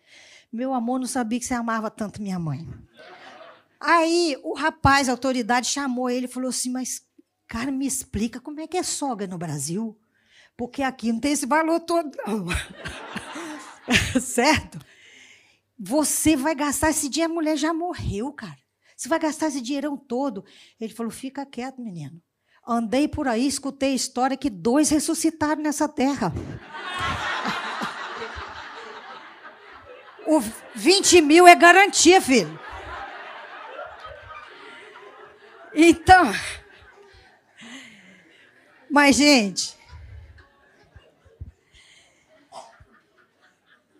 Meu 0.50 0.72
amor, 0.72 1.00
não 1.00 1.06
sabia 1.06 1.38
que 1.38 1.44
você 1.44 1.52
amava 1.52 1.90
tanto 1.90 2.22
minha 2.22 2.38
mãe. 2.38 2.66
Aí 3.78 4.38
o 4.42 4.54
rapaz, 4.54 5.06
a 5.06 5.12
autoridade, 5.12 5.66
chamou 5.66 6.08
ele 6.08 6.24
e 6.24 6.30
falou 6.30 6.48
assim: 6.48 6.70
Mas, 6.70 7.02
cara, 7.46 7.70
me 7.70 7.86
explica 7.86 8.40
como 8.40 8.60
é 8.60 8.66
que 8.66 8.78
é 8.78 8.82
sogra 8.82 9.26
no 9.26 9.36
Brasil? 9.36 10.00
Porque 10.56 10.82
aqui 10.82 11.12
não 11.12 11.20
tem 11.20 11.32
esse 11.32 11.44
valor 11.44 11.80
todo, 11.80 12.10
não. 12.26 12.46
certo? 14.18 14.78
Você 15.78 16.36
vai 16.36 16.54
gastar 16.54 16.88
esse 16.88 17.06
dia, 17.06 17.26
a 17.26 17.28
mulher 17.28 17.58
já 17.58 17.74
morreu, 17.74 18.32
cara. 18.32 18.64
Você 18.96 19.08
vai 19.08 19.18
gastar 19.18 19.48
esse 19.48 19.60
dinheirão 19.60 19.96
todo. 19.96 20.44
Ele 20.80 20.92
falou: 20.92 21.10
fica 21.10 21.44
quieto, 21.44 21.80
menino. 21.80 22.20
Andei 22.66 23.06
por 23.06 23.28
aí, 23.28 23.46
escutei 23.46 23.92
a 23.92 23.96
história 23.96 24.36
que 24.36 24.48
dois 24.48 24.88
ressuscitaram 24.88 25.62
nessa 25.62 25.88
terra. 25.88 26.32
O 30.26 30.40
20 30.74 31.20
mil 31.20 31.46
é 31.46 31.54
garantia, 31.54 32.20
filho. 32.20 32.58
Então. 35.74 36.32
Mas, 38.90 39.16
gente. 39.16 39.76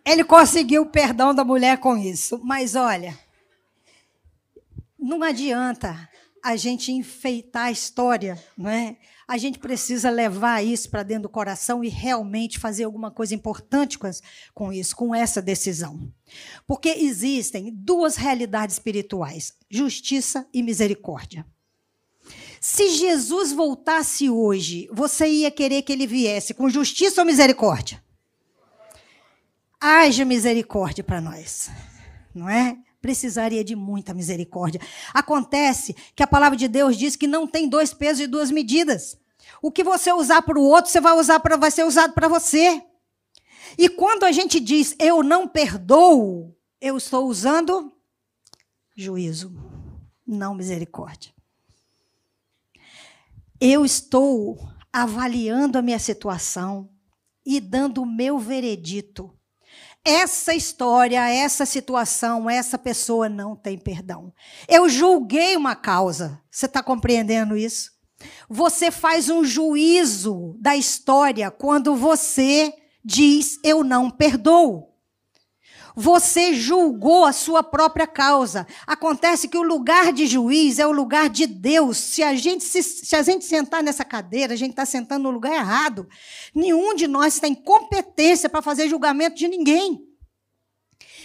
Ele 0.07 0.25
conseguiu 0.25 0.83
o 0.83 0.91
perdão 0.91 1.35
da 1.35 1.45
mulher 1.45 1.79
com 1.79 1.97
isso. 1.97 2.41
Mas 2.43 2.75
olha 2.75 3.24
não 5.05 5.23
adianta 5.23 6.09
a 6.43 6.57
gente 6.57 6.93
enfeitar 6.93 7.67
a 7.67 7.71
história, 7.71 8.43
não 8.57 8.69
é? 8.69 8.97
A 9.27 9.39
gente 9.39 9.59
precisa 9.59 10.11
levar 10.11 10.63
isso 10.63 10.91
para 10.91 11.03
dentro 11.03 11.25
do 11.25 11.29
coração 11.31 11.83
e 11.83 11.89
realmente 11.89 12.59
fazer 12.59 12.85
alguma 12.85 13.11
coisa 13.11 13.35
importante 13.35 13.99
com 14.53 14.73
isso, 14.73 14.95
com 14.95 15.15
essa 15.15 15.41
decisão. 15.41 16.13
Porque 16.67 16.91
existem 16.91 17.73
duas 17.75 18.17
realidades 18.17 18.77
espirituais: 18.77 19.55
justiça 19.71 20.47
e 20.53 20.63
misericórdia. 20.63 21.47
Se 22.61 22.91
Jesus 22.91 23.53
voltasse 23.53 24.29
hoje, 24.29 24.89
você 24.93 25.27
ia 25.27 25.51
querer 25.51 25.83
que 25.83 25.93
ele 25.93 26.07
viesse 26.07 26.55
com 26.55 26.69
justiça 26.69 27.21
ou 27.21 27.27
misericórdia? 27.27 28.03
Haja 29.81 30.25
misericórdia 30.25 31.05
para 31.05 31.21
nós, 31.21 31.71
não 32.35 32.49
é? 32.49 32.79
Precisaria 33.05 33.63
de 33.63 33.77
muita 33.77 34.15
misericórdia. 34.15 34.81
Acontece 35.13 35.95
que 36.17 36.23
a 36.23 36.27
palavra 36.27 36.57
de 36.57 36.67
Deus 36.67 36.97
diz 36.97 37.17
que 37.17 37.27
não 37.27 37.47
tem 37.47 37.69
dois 37.69 37.93
pesos 37.93 38.21
e 38.21 38.27
duas 38.27 38.51
medidas. 38.51 39.19
O 39.61 39.71
que 39.71 39.85
você 39.85 40.11
usar 40.11 40.41
para 40.41 40.59
o 40.59 40.65
outro, 40.65 40.91
você 40.91 41.03
vai 41.03 41.13
usar 41.13 41.39
para 41.41 41.59
vai 41.59 41.71
ser 41.71 41.85
usado 41.85 42.15
para 42.15 42.29
você. 42.29 42.83
E 43.77 43.91
quando 43.91 44.25
a 44.25 44.33
gente 44.33 44.59
diz 44.59 44.97
eu 44.99 45.23
não 45.23 45.47
perdoo, 45.47 46.57
eu 46.81 46.97
estou 46.97 47.29
usando 47.29 47.93
juízo, 48.97 49.55
não 50.27 50.55
misericórdia. 50.55 51.31
Eu 53.61 53.85
estou 53.85 54.67
avaliando 54.91 55.77
a 55.77 55.83
minha 55.83 55.99
situação 55.99 56.89
e 57.45 57.61
dando 57.61 58.01
o 58.01 58.07
meu 58.07 58.39
veredito 58.39 59.31
essa 60.05 60.55
história, 60.55 61.29
essa 61.31 61.65
situação, 61.65 62.49
essa 62.49 62.77
pessoa 62.77 63.29
não 63.29 63.57
tem 63.57 63.79
perdão. 63.79 64.33
Eu 64.69 64.89
julguei 64.89 65.57
uma 65.57 65.75
causa. 65.75 66.41
Você 66.51 66.67
está 66.67 66.83
compreendendo 66.83 67.57
isso? 67.57 67.93
Você 68.49 68.91
faz 68.91 69.29
um 69.31 69.45
juízo 69.45 70.57
da 70.61 70.77
história 70.77 71.51
quando 71.51 71.97
você 71.97 72.73
diz 73.05 73.59
eu 73.65 73.83
não 73.83 74.11
perdoo. 74.11 74.94
Você 75.97 76.55
julgou 76.55 77.25
a 77.25 77.33
sua 77.33 77.63
própria 77.63 78.07
causa. 78.07 78.67
Acontece 78.85 79.47
que 79.47 79.57
o 79.57 79.63
lugar 79.63 80.13
de 80.13 80.27
juiz 80.27 80.81
é 80.81 80.87
o 80.87 80.93
lugar 80.93 81.29
de 81.29 81.47
Deus. 81.47 81.99
Se 81.99 82.23
a 82.23 82.35
gente, 82.35 82.65
se, 82.65 82.83
se 82.83 83.15
a 83.15 83.23
gente 83.23 83.45
sentar 83.45 83.83
nessa 83.83 84.05
cadeira, 84.05 84.55
a 84.55 84.57
gente 84.57 84.71
está 84.71 84.85
sentando 84.85 85.25
no 85.25 85.31
lugar 85.31 85.53
errado. 85.53 86.09
Nenhum 86.53 86.95
de 86.95 87.07
nós 87.07 87.39
tem 87.39 87.55
competência 87.55 88.49
para 88.49 88.61
fazer 88.61 88.89
julgamento 88.89 89.37
de 89.37 89.47
ninguém. 89.47 90.05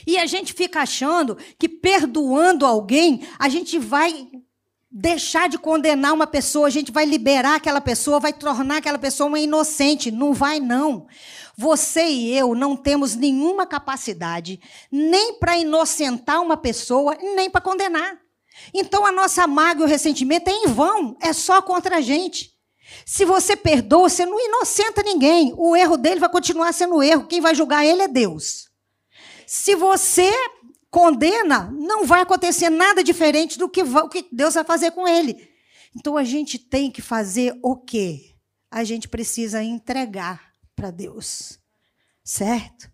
E 0.06 0.18
a 0.18 0.26
gente 0.28 0.54
fica 0.54 0.82
achando 0.82 1.38
que 1.58 1.68
perdoando 1.68 2.66
alguém, 2.66 3.28
a 3.40 3.50
gente 3.50 3.80
vai 3.80 4.30
deixar 4.92 5.48
de 5.48 5.58
condenar 5.58 6.14
uma 6.14 6.26
pessoa, 6.26 6.68
a 6.68 6.72
gente 6.72 6.92
vai 6.92 7.06
liberar 7.06 7.56
aquela 7.56 7.80
pessoa, 7.80 8.20
vai 8.20 8.34
tornar 8.34 8.78
aquela 8.78 8.98
pessoa 8.98 9.28
uma 9.28 9.40
inocente. 9.40 10.10
Não 10.10 10.34
vai, 10.34 10.60
não. 10.60 11.08
Você 11.60 12.08
e 12.08 12.34
eu 12.38 12.56
não 12.56 12.74
temos 12.74 13.16
nenhuma 13.16 13.66
capacidade 13.66 14.62
nem 14.90 15.34
para 15.34 15.58
inocentar 15.58 16.42
uma 16.42 16.56
pessoa, 16.56 17.18
nem 17.36 17.50
para 17.50 17.60
condenar. 17.60 18.18
Então 18.74 19.06
a 19.06 19.12
nossa 19.12 19.46
mágoa 19.46 19.84
e 19.84 19.86
o 19.86 19.90
ressentimento 19.90 20.50
é 20.50 20.54
em 20.54 20.68
vão, 20.68 21.18
é 21.20 21.34
só 21.34 21.62
contra 21.62 21.98
a 21.98 22.02
gente. 22.02 22.54
Se 23.06 23.26
você 23.26 23.58
perdoa, 23.58 24.08
você 24.08 24.26
não 24.26 24.40
inocenta 24.40 25.04
ninguém. 25.04 25.54
O 25.58 25.76
erro 25.76 25.98
dele 25.98 26.22
vai 26.22 26.30
continuar 26.30 26.72
sendo 26.72 27.04
erro. 27.04 27.28
Quem 27.28 27.42
vai 27.42 27.54
julgar 27.54 27.86
ele 27.86 28.04
é 28.04 28.08
Deus. 28.08 28.70
Se 29.46 29.76
você 29.76 30.32
condena, 30.90 31.70
não 31.78 32.06
vai 32.06 32.22
acontecer 32.22 32.70
nada 32.70 33.04
diferente 33.04 33.60
do 33.60 33.68
que 33.68 33.84
Deus 34.32 34.54
vai 34.54 34.64
fazer 34.64 34.92
com 34.92 35.06
ele. 35.06 35.36
Então 35.94 36.16
a 36.16 36.24
gente 36.24 36.58
tem 36.58 36.90
que 36.90 37.02
fazer 37.02 37.60
o 37.62 37.76
quê? 37.76 38.34
A 38.72 38.86
gente 38.86 39.10
precisa 39.10 39.62
entregar 39.62 40.49
para 40.80 40.92
Deus. 40.92 41.60
Certo? 42.24 42.90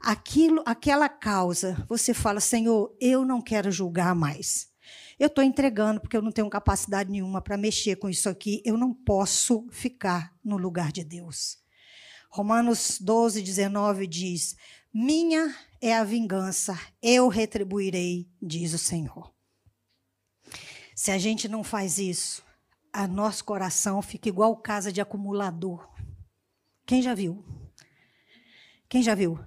Aquilo, 0.00 0.62
aquela 0.64 1.08
causa, 1.08 1.84
você 1.88 2.14
fala, 2.14 2.40
Senhor, 2.40 2.96
eu 3.00 3.24
não 3.24 3.42
quero 3.42 3.70
julgar 3.70 4.14
mais. 4.14 4.68
Eu 5.18 5.26
estou 5.26 5.44
entregando 5.44 6.00
porque 6.00 6.16
eu 6.16 6.22
não 6.22 6.32
tenho 6.32 6.48
capacidade 6.48 7.10
nenhuma 7.10 7.42
para 7.42 7.58
mexer 7.58 7.96
com 7.96 8.08
isso 8.08 8.28
aqui. 8.28 8.62
Eu 8.64 8.78
não 8.78 8.94
posso 8.94 9.66
ficar 9.70 10.32
no 10.42 10.56
lugar 10.56 10.92
de 10.92 11.04
Deus. 11.04 11.58
Romanos 12.30 12.98
12, 13.00 13.42
19 13.42 14.06
diz: 14.06 14.56
Minha 14.94 15.54
é 15.80 15.94
a 15.94 16.04
vingança, 16.04 16.78
eu 17.02 17.28
retribuirei, 17.28 18.28
diz 18.40 18.72
o 18.72 18.78
Senhor. 18.78 19.34
Se 20.94 21.10
a 21.10 21.18
gente 21.18 21.48
não 21.48 21.64
faz 21.64 21.98
isso, 21.98 22.44
a 22.92 23.06
nosso 23.06 23.44
coração 23.44 24.00
fica 24.00 24.28
igual 24.28 24.56
casa 24.56 24.92
de 24.92 25.00
acumulador. 25.00 25.97
Quem 26.88 27.02
já 27.02 27.12
viu? 27.12 27.44
Quem 28.88 29.02
já 29.02 29.14
viu? 29.14 29.38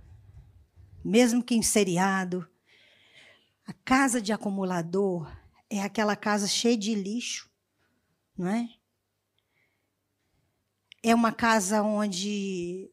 Mesmo 1.04 1.44
que 1.44 1.56
em 1.56 1.64
seriado, 1.64 2.48
a 3.66 3.74
casa 3.74 4.22
de 4.22 4.32
acumulador 4.32 5.28
é 5.68 5.82
aquela 5.82 6.16
casa 6.16 6.48
cheia 6.48 6.78
de 6.78 6.94
lixo, 6.94 7.50
não 8.38 8.48
é? 8.48 8.70
É 11.02 11.16
uma 11.16 11.32
casa 11.32 11.82
onde 11.82 12.92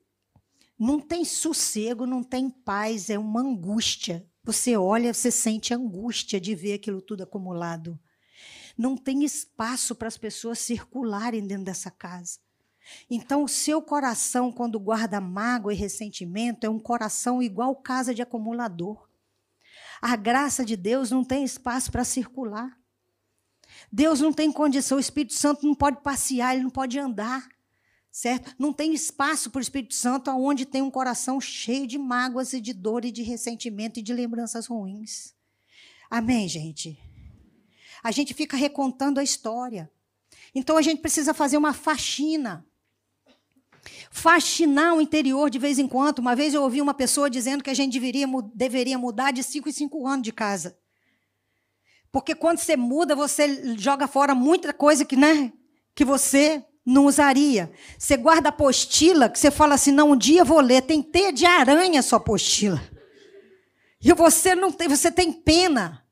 não 0.79 0.99
tem 0.99 1.27
sossego, 1.27 2.07
não 2.07 2.25
tem 2.25 2.49
paz, 2.49 3.11
é 3.11 3.19
uma 3.19 3.43
angústia. 3.43 4.27
Você 4.43 4.79
olha, 4.79 5.13
você 5.13 5.31
sente 5.31 5.75
angústia 5.75 6.41
de 6.41 6.55
ver 6.55 6.73
aquilo 6.73 7.03
tudo 7.03 7.23
acumulado. 7.23 8.01
Não 8.79 8.97
tem 8.97 9.25
espaço 9.25 9.95
para 9.95 10.09
as 10.09 10.17
pessoas 10.17 10.59
circularem 10.59 11.47
dentro 11.47 11.67
dessa 11.67 11.91
casa. 11.91 12.39
Então, 13.11 13.45
o 13.45 13.49
seu 13.49 13.81
coração, 13.81 14.53
quando 14.53 14.79
guarda 14.79 15.21
mágoa 15.21 15.73
e 15.73 15.77
ressentimento, 15.77 16.67
é 16.67 16.71
um 16.71 16.79
coração 16.79 17.43
igual 17.43 17.75
casa 17.77 18.15
de 18.15 18.23
acumulador. 18.23 19.09
A 20.01 20.17
graça 20.17 20.65
de 20.65 20.77
Deus 20.77 21.11
não 21.11 21.25
tem 21.25 21.45
espaço 21.45 21.91
para 21.91 22.05
circular. 22.05 22.79
Deus 23.91 24.21
não 24.21 24.33
tem 24.33 24.51
condição, 24.51 24.99
o 24.99 25.01
Espírito 25.01 25.35
Santo 25.35 25.67
não 25.67 25.75
pode 25.75 26.01
passear, 26.03 26.55
ele 26.55 26.65
não 26.65 26.71
pode 26.71 26.99
andar. 26.99 27.49
Certo? 28.11 28.55
Não 28.59 28.73
tem 28.73 28.95
espaço 28.95 29.51
para 29.51 29.59
o 29.59 29.63
Espírito 29.63 29.95
Santo 29.95 30.31
onde 30.31 30.65
tem 30.65 30.83
um 30.83 30.91
coração 30.91 31.41
cheio 31.41 31.87
de 31.87 31.99
mágoas 31.99 32.53
e 32.53 32.61
de 32.61 32.73
dor 32.73 33.05
e 33.05 33.13
de 33.13 33.23
ressentimento 33.23 34.01
e 34.01 34.03
de 34.03 34.13
lembranças 34.13 34.67
ruins. 34.67 35.35
Amém, 36.11 36.49
gente? 36.49 36.99
A 38.03 38.11
gente 38.11 38.33
fica 38.35 38.57
recontando 38.57 39.21
a 39.21 39.23
história. 39.23 39.91
Então 40.55 40.77
a 40.77 40.83
gente 40.83 41.01
precisa 41.01 41.35
fazer 41.35 41.57
uma 41.57 41.73
faxina 41.75 42.67
faxinar 44.11 44.95
o 44.95 45.01
interior 45.01 45.51
de 45.51 45.59
vez 45.59 45.79
em 45.79 45.87
quando. 45.87 46.19
Uma 46.19 46.35
vez 46.35 46.55
eu 46.55 46.63
ouvi 46.63 46.81
uma 46.81 46.95
pessoa 46.95 47.31
dizendo 47.31 47.63
que 47.63 47.71
a 47.71 47.75
gente 47.75 47.93
deveria, 47.93 48.27
deveria 48.55 48.99
mudar 48.99 49.33
de 49.33 49.43
5 49.43 49.69
em 49.69 49.73
5 49.73 50.07
anos 50.07 50.23
de 50.23 50.33
casa. 50.33 50.77
Porque 52.11 52.35
quando 52.35 52.59
você 52.59 52.77
muda, 52.77 53.15
você 53.15 53.77
joga 53.77 54.07
fora 54.07 54.35
muita 54.35 54.73
coisa 54.73 55.05
que, 55.05 55.17
né, 55.17 55.53
que 55.95 56.05
você 56.05 56.65
não 56.85 57.05
usaria. 57.05 57.71
Você 57.99 58.17
guarda 58.17 58.49
apostila, 58.49 59.29
que 59.29 59.39
você 59.39 59.51
fala 59.51 59.75
assim, 59.75 59.93
não, 59.93 60.13
um 60.13 60.17
dia 60.17 60.45
vou 60.45 60.61
ler. 60.61 60.83
Tem 60.83 61.03
teia 61.03 61.33
de 61.33 61.45
aranha 61.45 62.03
sua 62.03 62.17
apostila. 62.17 62.83
E 64.03 64.13
você 64.15 64.55
não 64.55 64.73
tem, 64.73 64.89
você 64.89 65.11
tem 65.11 65.31
pena. 65.31 66.03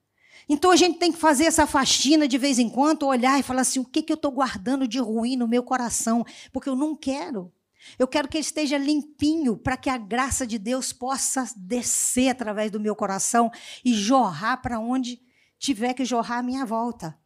Então 0.48 0.70
a 0.70 0.76
gente 0.76 0.98
tem 0.98 1.10
que 1.10 1.18
fazer 1.18 1.44
essa 1.44 1.66
faxina 1.66 2.28
de 2.28 2.38
vez 2.38 2.58
em 2.58 2.68
quando, 2.68 3.06
olhar 3.06 3.38
e 3.38 3.42
falar 3.42 3.62
assim: 3.62 3.80
o 3.80 3.84
que, 3.84 4.02
que 4.02 4.12
eu 4.12 4.16
estou 4.16 4.30
guardando 4.30 4.86
de 4.86 4.98
ruim 4.98 5.36
no 5.36 5.48
meu 5.48 5.62
coração? 5.62 6.24
Porque 6.52 6.68
eu 6.68 6.76
não 6.76 6.94
quero. 6.94 7.52
Eu 7.98 8.06
quero 8.08 8.28
que 8.28 8.36
ele 8.36 8.44
esteja 8.44 8.78
limpinho 8.78 9.56
para 9.56 9.76
que 9.76 9.90
a 9.90 9.96
graça 9.96 10.46
de 10.46 10.58
Deus 10.58 10.92
possa 10.92 11.50
descer 11.56 12.28
através 12.28 12.70
do 12.70 12.80
meu 12.80 12.94
coração 12.94 13.50
e 13.84 13.94
jorrar 13.94 14.60
para 14.62 14.78
onde 14.78 15.20
tiver 15.58 15.94
que 15.94 16.04
jorrar 16.04 16.38
à 16.38 16.42
minha 16.42 16.64
volta. 16.64 17.18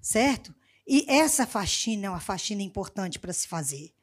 Certo? 0.00 0.54
E 0.86 1.04
essa 1.08 1.46
faxina 1.46 2.06
é 2.06 2.10
uma 2.10 2.20
faxina 2.20 2.62
importante 2.62 3.18
para 3.18 3.32
se 3.32 3.48
fazer. 3.48 3.94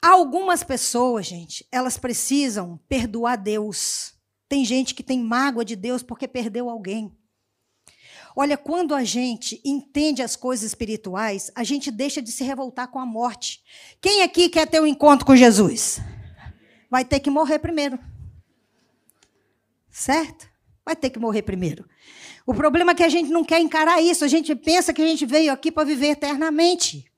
Algumas 0.00 0.62
pessoas, 0.62 1.26
gente, 1.26 1.66
elas 1.72 1.98
precisam 1.98 2.78
perdoar 2.88 3.36
Deus. 3.36 4.14
Tem 4.48 4.64
gente 4.64 4.94
que 4.94 5.02
tem 5.02 5.20
mágoa 5.20 5.64
de 5.64 5.74
Deus 5.74 6.02
porque 6.02 6.28
perdeu 6.28 6.70
alguém. 6.70 7.17
Olha, 8.40 8.56
quando 8.56 8.94
a 8.94 9.02
gente 9.02 9.60
entende 9.64 10.22
as 10.22 10.36
coisas 10.36 10.64
espirituais, 10.64 11.50
a 11.56 11.64
gente 11.64 11.90
deixa 11.90 12.22
de 12.22 12.30
se 12.30 12.44
revoltar 12.44 12.86
com 12.86 13.00
a 13.00 13.04
morte. 13.04 13.60
Quem 14.00 14.22
aqui 14.22 14.48
quer 14.48 14.64
ter 14.64 14.80
um 14.80 14.86
encontro 14.86 15.26
com 15.26 15.34
Jesus? 15.34 15.98
Vai 16.88 17.04
ter 17.04 17.18
que 17.18 17.30
morrer 17.30 17.58
primeiro. 17.58 17.98
Certo? 19.90 20.48
Vai 20.84 20.94
ter 20.94 21.10
que 21.10 21.18
morrer 21.18 21.42
primeiro. 21.42 21.84
O 22.46 22.54
problema 22.54 22.92
é 22.92 22.94
que 22.94 23.02
a 23.02 23.08
gente 23.08 23.28
não 23.28 23.42
quer 23.42 23.58
encarar 23.58 24.00
isso. 24.00 24.24
A 24.24 24.28
gente 24.28 24.54
pensa 24.54 24.94
que 24.94 25.02
a 25.02 25.06
gente 25.08 25.26
veio 25.26 25.52
aqui 25.52 25.72
para 25.72 25.82
viver 25.82 26.10
eternamente. 26.10 27.10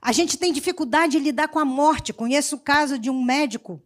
A 0.00 0.12
gente 0.12 0.36
tem 0.36 0.52
dificuldade 0.52 1.18
de 1.18 1.18
lidar 1.18 1.48
com 1.48 1.58
a 1.58 1.64
morte. 1.64 2.12
Conheço 2.12 2.54
o 2.54 2.60
caso 2.60 3.00
de 3.00 3.10
um 3.10 3.20
médico. 3.20 3.82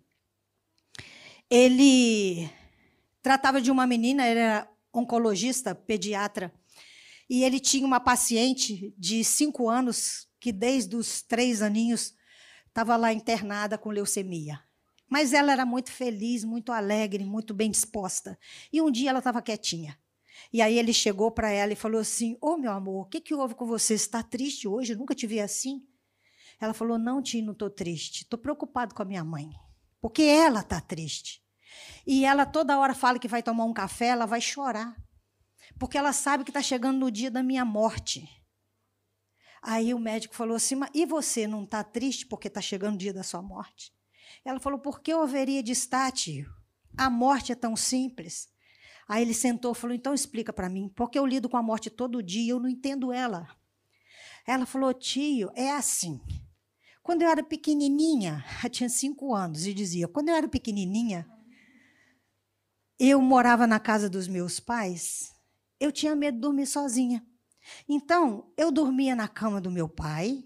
Ele 1.49 2.51
tratava 3.23 3.63
de 3.63 3.71
uma 3.71 3.87
menina, 3.87 4.27
era 4.27 4.69
oncologista, 4.93 5.75
pediatra, 5.75 6.53
e 7.29 7.45
ele 7.45 7.59
tinha 7.59 7.87
uma 7.87 8.01
paciente 8.01 8.95
de 8.99 9.25
cinco 9.25 9.69
anos 9.69 10.29
que 10.39 10.53
desde 10.53 10.97
os 10.97 11.23
três 11.23 11.63
aninhos 11.63 12.15
estava 12.67 12.97
lá 12.97 13.13
internada 13.13 13.79
com 13.79 13.91
leucemia. 13.91 14.61
Mas 15.09 15.33
ela 15.33 15.53
era 15.53 15.67
muito 15.67 15.93
feliz, 15.93 16.43
muito 16.43 16.73
alegre, 16.73 17.25
muito 17.25 17.53
bem 17.53 17.71
disposta. 17.71 18.39
E 18.73 18.81
um 18.81 18.91
dia 18.91 19.11
ela 19.11 19.19
estava 19.19 19.43
quietinha. 19.43 19.99
E 20.53 20.61
aí 20.63 20.79
ele 20.79 20.93
chegou 20.93 21.31
para 21.31 21.51
ela 21.51 21.73
e 21.73 21.77
falou 21.77 22.01
assim: 22.01 22.37
Ô 22.41 22.53
oh, 22.53 22.57
meu 22.57 22.73
amor, 22.73 23.03
o 23.03 23.09
que, 23.09 23.21
que 23.21 23.35
houve 23.35 23.55
com 23.55 23.67
você? 23.67 23.89
Você 23.89 24.05
está 24.05 24.23
triste 24.23 24.67
hoje? 24.67 24.95
Eu 24.95 24.99
nunca 24.99 25.15
te 25.15 25.27
vi 25.27 25.41
assim. 25.41 25.87
Ela 26.59 26.73
falou: 26.73 26.99
Não, 26.99 27.23
tio, 27.23 27.45
não 27.45 27.53
estou 27.53 27.69
triste. 27.69 28.23
Estou 28.23 28.39
preocupado 28.39 28.95
com 28.95 29.03
a 29.03 29.05
minha 29.05 29.23
mãe. 29.23 29.51
Porque 30.01 30.23
ela 30.23 30.61
está 30.61 30.81
triste. 30.81 31.42
E 32.07 32.25
ela 32.25 32.45
toda 32.45 32.79
hora 32.79 32.95
fala 32.95 33.19
que 33.19 33.29
vai 33.29 33.43
tomar 33.43 33.65
um 33.65 33.73
café, 33.73 34.07
ela 34.09 34.27
vai 34.27 34.41
chorar. 34.41 34.97
Porque 35.79 35.97
ela 35.97 36.13
sabe 36.13 36.45
que 36.45 36.51
está 36.51 36.63
chegando 36.63 36.99
no 36.99 37.11
dia 37.11 37.31
da 37.31 37.43
minha 37.43 37.65
morte. 37.65 38.29
Aí 39.63 39.95
o 39.95 39.99
médico 39.99 40.35
falou 40.35 40.57
assim: 40.57 40.79
e 40.93 41.07
você 41.07 41.47
não 41.47 41.63
está 41.65 41.85
triste 41.85 42.27
porque 42.27 42.49
está 42.49 42.61
chegando 42.61 42.95
o 42.95 42.99
dia 42.99 43.13
da 43.13 43.23
sua 43.23 43.41
morte? 43.41 43.93
Ela 44.45 44.59
falou: 44.59 44.79
por 44.79 45.01
que 45.01 45.13
eu 45.13 45.23
haveria 45.23 45.63
de 45.63 45.73
estar, 45.73 46.11
tio? 46.11 46.53
A 46.97 47.09
morte 47.09 47.53
é 47.53 47.55
tão 47.55 47.77
simples. 47.77 48.49
Aí 49.09 49.23
ele 49.23 49.35
sentou 49.35 49.73
e 49.73 49.75
falou: 49.77 49.95
então 49.95 50.13
explica 50.13 50.53
para 50.53 50.69
mim, 50.69 50.89
porque 50.97 51.19
eu 51.19 51.27
lido 51.27 51.49
com 51.49 51.57
a 51.57 51.63
morte 51.63 51.91
todo 51.91 52.23
dia 52.23 52.53
eu 52.53 52.61
não 52.61 52.69
entendo 52.69 53.13
ela. 53.13 53.49
Ela 54.47 54.67
falou: 54.67 54.93
tio, 54.93 55.51
é 55.55 55.71
assim. 55.71 56.21
Quando 57.03 57.23
eu 57.23 57.29
era 57.29 57.43
pequenininha, 57.43 58.45
eu 58.63 58.71
tinha 58.71 58.89
cinco 58.89 59.33
anos, 59.35 59.67
e 59.67 59.73
dizia: 59.73 60.09
quando 60.09 60.31
eu 60.31 60.35
era 60.35 60.49
pequenininha, 60.49 61.29
eu 63.09 63.21
morava 63.21 63.67
na 63.67 63.81
casa 63.81 64.09
dos 64.09 64.29
meus 64.29 64.61
pais, 64.61 65.33
eu 65.81 65.91
tinha 65.91 66.15
medo 66.15 66.35
de 66.37 66.41
dormir 66.41 66.67
sozinha. 66.67 67.25
Então, 67.89 68.53
eu 68.57 68.71
dormia 68.71 69.17
na 69.17 69.29
cama 69.29 69.61
do 69.61 69.71
meu 69.71 69.89
pai 69.89 70.45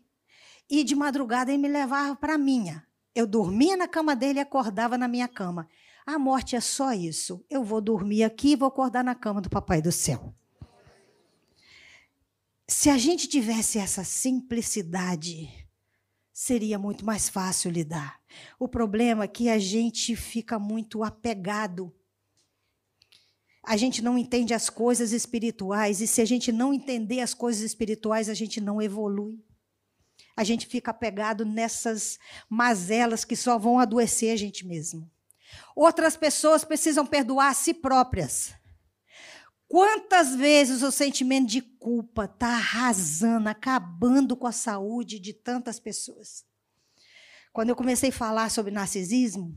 e 0.69 0.85
de 0.85 0.95
madrugada 0.95 1.51
ele 1.51 1.62
me 1.62 1.69
levava 1.69 2.16
para 2.16 2.35
a 2.35 2.38
minha. 2.38 2.87
Eu 3.14 3.27
dormia 3.27 3.77
na 3.77 3.88
cama 3.88 4.14
dele 4.14 4.38
e 4.38 4.42
acordava 4.42 4.99
na 4.99 5.09
minha 5.09 5.29
cama. 5.29 5.69
A 6.05 6.19
morte 6.19 6.55
é 6.55 6.61
só 6.61 6.92
isso. 6.92 7.45
Eu 7.49 7.64
vou 7.64 7.81
dormir 7.81 8.23
aqui 8.23 8.53
e 8.53 8.57
vou 8.57 8.69
acordar 8.69 9.03
na 9.03 9.14
cama 9.14 9.40
do 9.40 9.51
Papai 9.51 9.81
do 9.81 9.90
Céu. 9.90 10.35
Se 12.69 12.90
a 12.90 12.99
gente 12.99 13.29
tivesse 13.29 13.79
essa 13.79 14.03
simplicidade, 14.03 15.49
seria 16.33 16.79
muito 16.79 17.05
mais 17.05 17.29
fácil 17.29 17.71
lidar. 17.71 18.21
O 18.59 18.69
problema 18.69 19.25
é 19.25 19.29
que 19.29 19.49
a 19.49 19.59
gente 19.59 20.14
fica 20.16 20.59
muito 20.59 21.03
apegado. 21.03 21.95
A 23.66 23.76
gente 23.76 24.00
não 24.00 24.16
entende 24.16 24.55
as 24.55 24.70
coisas 24.70 25.11
espirituais, 25.12 26.00
e 26.00 26.07
se 26.07 26.20
a 26.20 26.24
gente 26.24 26.52
não 26.52 26.72
entender 26.72 27.20
as 27.20 27.35
coisas 27.35 27.62
espirituais, 27.62 28.29
a 28.29 28.35
gente 28.35 28.61
não 28.61 28.81
evolui. 28.81 29.44
A 30.37 30.44
gente 30.44 30.68
fica 30.68 30.92
apegado 30.92 31.44
nessas 31.44 32.16
mazelas 32.48 33.24
que 33.24 33.35
só 33.35 33.59
vão 33.59 33.81
adoecer 33.81 34.33
a 34.33 34.37
gente 34.37 34.64
mesmo. 34.64 35.11
Outras 35.74 36.16
pessoas 36.16 36.64
precisam 36.64 37.05
perdoar 37.05 37.48
a 37.48 37.55
si 37.55 37.74
próprias. 37.74 38.55
Quantas 39.66 40.37
vezes 40.37 40.83
o 40.83 40.92
sentimento 40.92 41.48
de 41.48 41.61
culpa 41.61 42.26
está 42.26 42.48
arrasando, 42.48 43.48
acabando 43.48 44.37
com 44.37 44.46
a 44.46 44.52
saúde 44.52 45.18
de 45.18 45.33
tantas 45.33 45.81
pessoas? 45.81 46.44
Quando 47.52 47.70
eu 47.70 47.76
comecei 47.76 48.11
a 48.11 48.12
falar 48.12 48.48
sobre 48.50 48.70
narcisismo, 48.70 49.57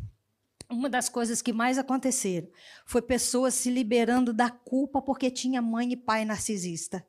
uma 0.70 0.88
das 0.88 1.10
coisas 1.10 1.42
que 1.42 1.52
mais 1.52 1.78
aconteceram 1.78 2.48
foi 2.86 3.02
pessoas 3.02 3.56
se 3.56 3.72
liberando 3.72 4.32
da 4.32 4.50
culpa 4.50 5.02
porque 5.02 5.32
tinha 5.32 5.62
mãe 5.62 5.92
e 5.92 5.98
pai 5.98 6.24
narcisista. 6.24 7.06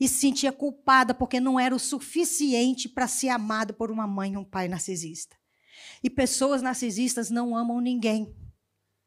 E 0.00 0.08
se 0.08 0.20
sentia 0.20 0.52
culpada 0.52 1.14
porque 1.14 1.40
não 1.40 1.58
era 1.58 1.74
o 1.74 1.78
suficiente 1.78 2.88
para 2.88 3.06
ser 3.06 3.28
amado 3.28 3.74
por 3.74 3.90
uma 3.90 4.06
mãe 4.06 4.32
e 4.32 4.36
um 4.36 4.44
pai 4.44 4.68
narcisista. 4.68 5.36
E 6.02 6.10
pessoas 6.10 6.62
narcisistas 6.62 7.30
não 7.30 7.56
amam 7.56 7.80
ninguém. 7.80 8.34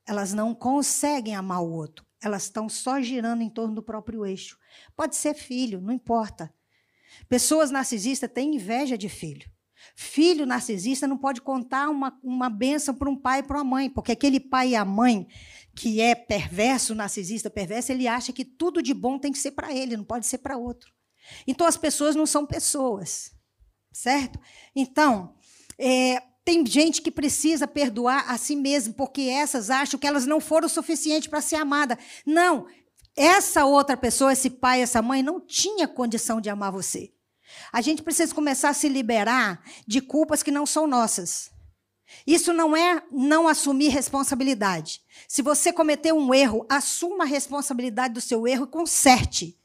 Elas 0.07 0.33
não 0.33 0.53
conseguem 0.53 1.35
amar 1.35 1.61
o 1.61 1.71
outro. 1.71 2.05
Elas 2.21 2.43
estão 2.43 2.69
só 2.69 3.01
girando 3.01 3.41
em 3.41 3.49
torno 3.49 3.75
do 3.75 3.83
próprio 3.83 4.25
eixo. 4.25 4.57
Pode 4.95 5.15
ser 5.15 5.33
filho, 5.33 5.81
não 5.81 5.93
importa. 5.93 6.53
Pessoas 7.27 7.71
narcisistas 7.71 8.31
têm 8.31 8.55
inveja 8.55 8.97
de 8.97 9.09
filho. 9.09 9.49
Filho 9.95 10.45
narcisista 10.45 11.07
não 11.07 11.17
pode 11.17 11.41
contar 11.41 11.89
uma, 11.89 12.17
uma 12.23 12.49
benção 12.49 12.93
para 12.93 13.09
um 13.09 13.15
pai 13.15 13.39
e 13.39 13.43
para 13.43 13.57
uma 13.57 13.63
mãe, 13.63 13.89
porque 13.89 14.11
aquele 14.11 14.39
pai 14.39 14.69
e 14.69 14.75
a 14.75 14.85
mãe 14.85 15.27
que 15.75 15.99
é 15.99 16.15
perverso, 16.15 16.95
narcisista 16.95 17.49
perverso, 17.49 17.91
ele 17.91 18.07
acha 18.07 18.31
que 18.31 18.45
tudo 18.45 18.81
de 18.81 18.93
bom 18.93 19.19
tem 19.19 19.31
que 19.31 19.37
ser 19.37 19.51
para 19.51 19.73
ele, 19.73 19.97
não 19.97 20.05
pode 20.05 20.25
ser 20.25 20.37
para 20.37 20.57
outro. 20.57 20.89
Então 21.45 21.67
as 21.67 21.75
pessoas 21.75 22.15
não 22.15 22.25
são 22.25 22.45
pessoas, 22.45 23.31
certo? 23.91 24.39
Então, 24.75 25.35
é, 25.77 26.21
tem 26.45 26.65
gente 26.65 27.01
que 27.01 27.11
precisa 27.11 27.67
perdoar 27.67 28.31
a 28.31 28.37
si 28.37 28.55
mesmo, 28.55 28.93
porque 28.93 29.23
essas 29.23 29.69
acham 29.69 29.99
que 29.99 30.07
elas 30.07 30.25
não 30.25 30.39
foram 30.39 30.67
o 30.67 30.69
suficiente 30.69 31.27
para 31.27 31.41
ser 31.41 31.55
amada. 31.55 31.97
Não, 32.25 32.67
essa 33.15 33.65
outra 33.65 33.97
pessoa, 33.97 34.33
esse 34.33 34.49
pai, 34.49 34.81
essa 34.81 35.01
mãe, 35.01 35.23
não 35.23 35.41
tinha 35.41 35.87
condição 35.87 36.39
de 36.39 36.49
amar 36.49 36.71
você. 36.71 37.14
A 37.71 37.81
gente 37.81 38.01
precisa 38.01 38.33
começar 38.33 38.69
a 38.69 38.73
se 38.73 38.89
liberar 38.89 39.61
de 39.87 40.01
culpas 40.01 40.41
que 40.43 40.51
não 40.51 40.65
são 40.65 40.87
nossas. 40.87 41.51
Isso 42.25 42.53
não 42.53 42.75
é 42.75 43.03
não 43.11 43.47
assumir 43.47 43.89
responsabilidade. 43.89 45.01
Se 45.27 45.41
você 45.41 45.73
cometeu 45.73 46.15
um 46.15 46.33
erro, 46.33 46.65
assuma 46.69 47.23
a 47.23 47.27
responsabilidade 47.27 48.13
do 48.13 48.21
seu 48.21 48.47
erro 48.47 48.65
e 48.65 48.69
conserte. 48.69 49.59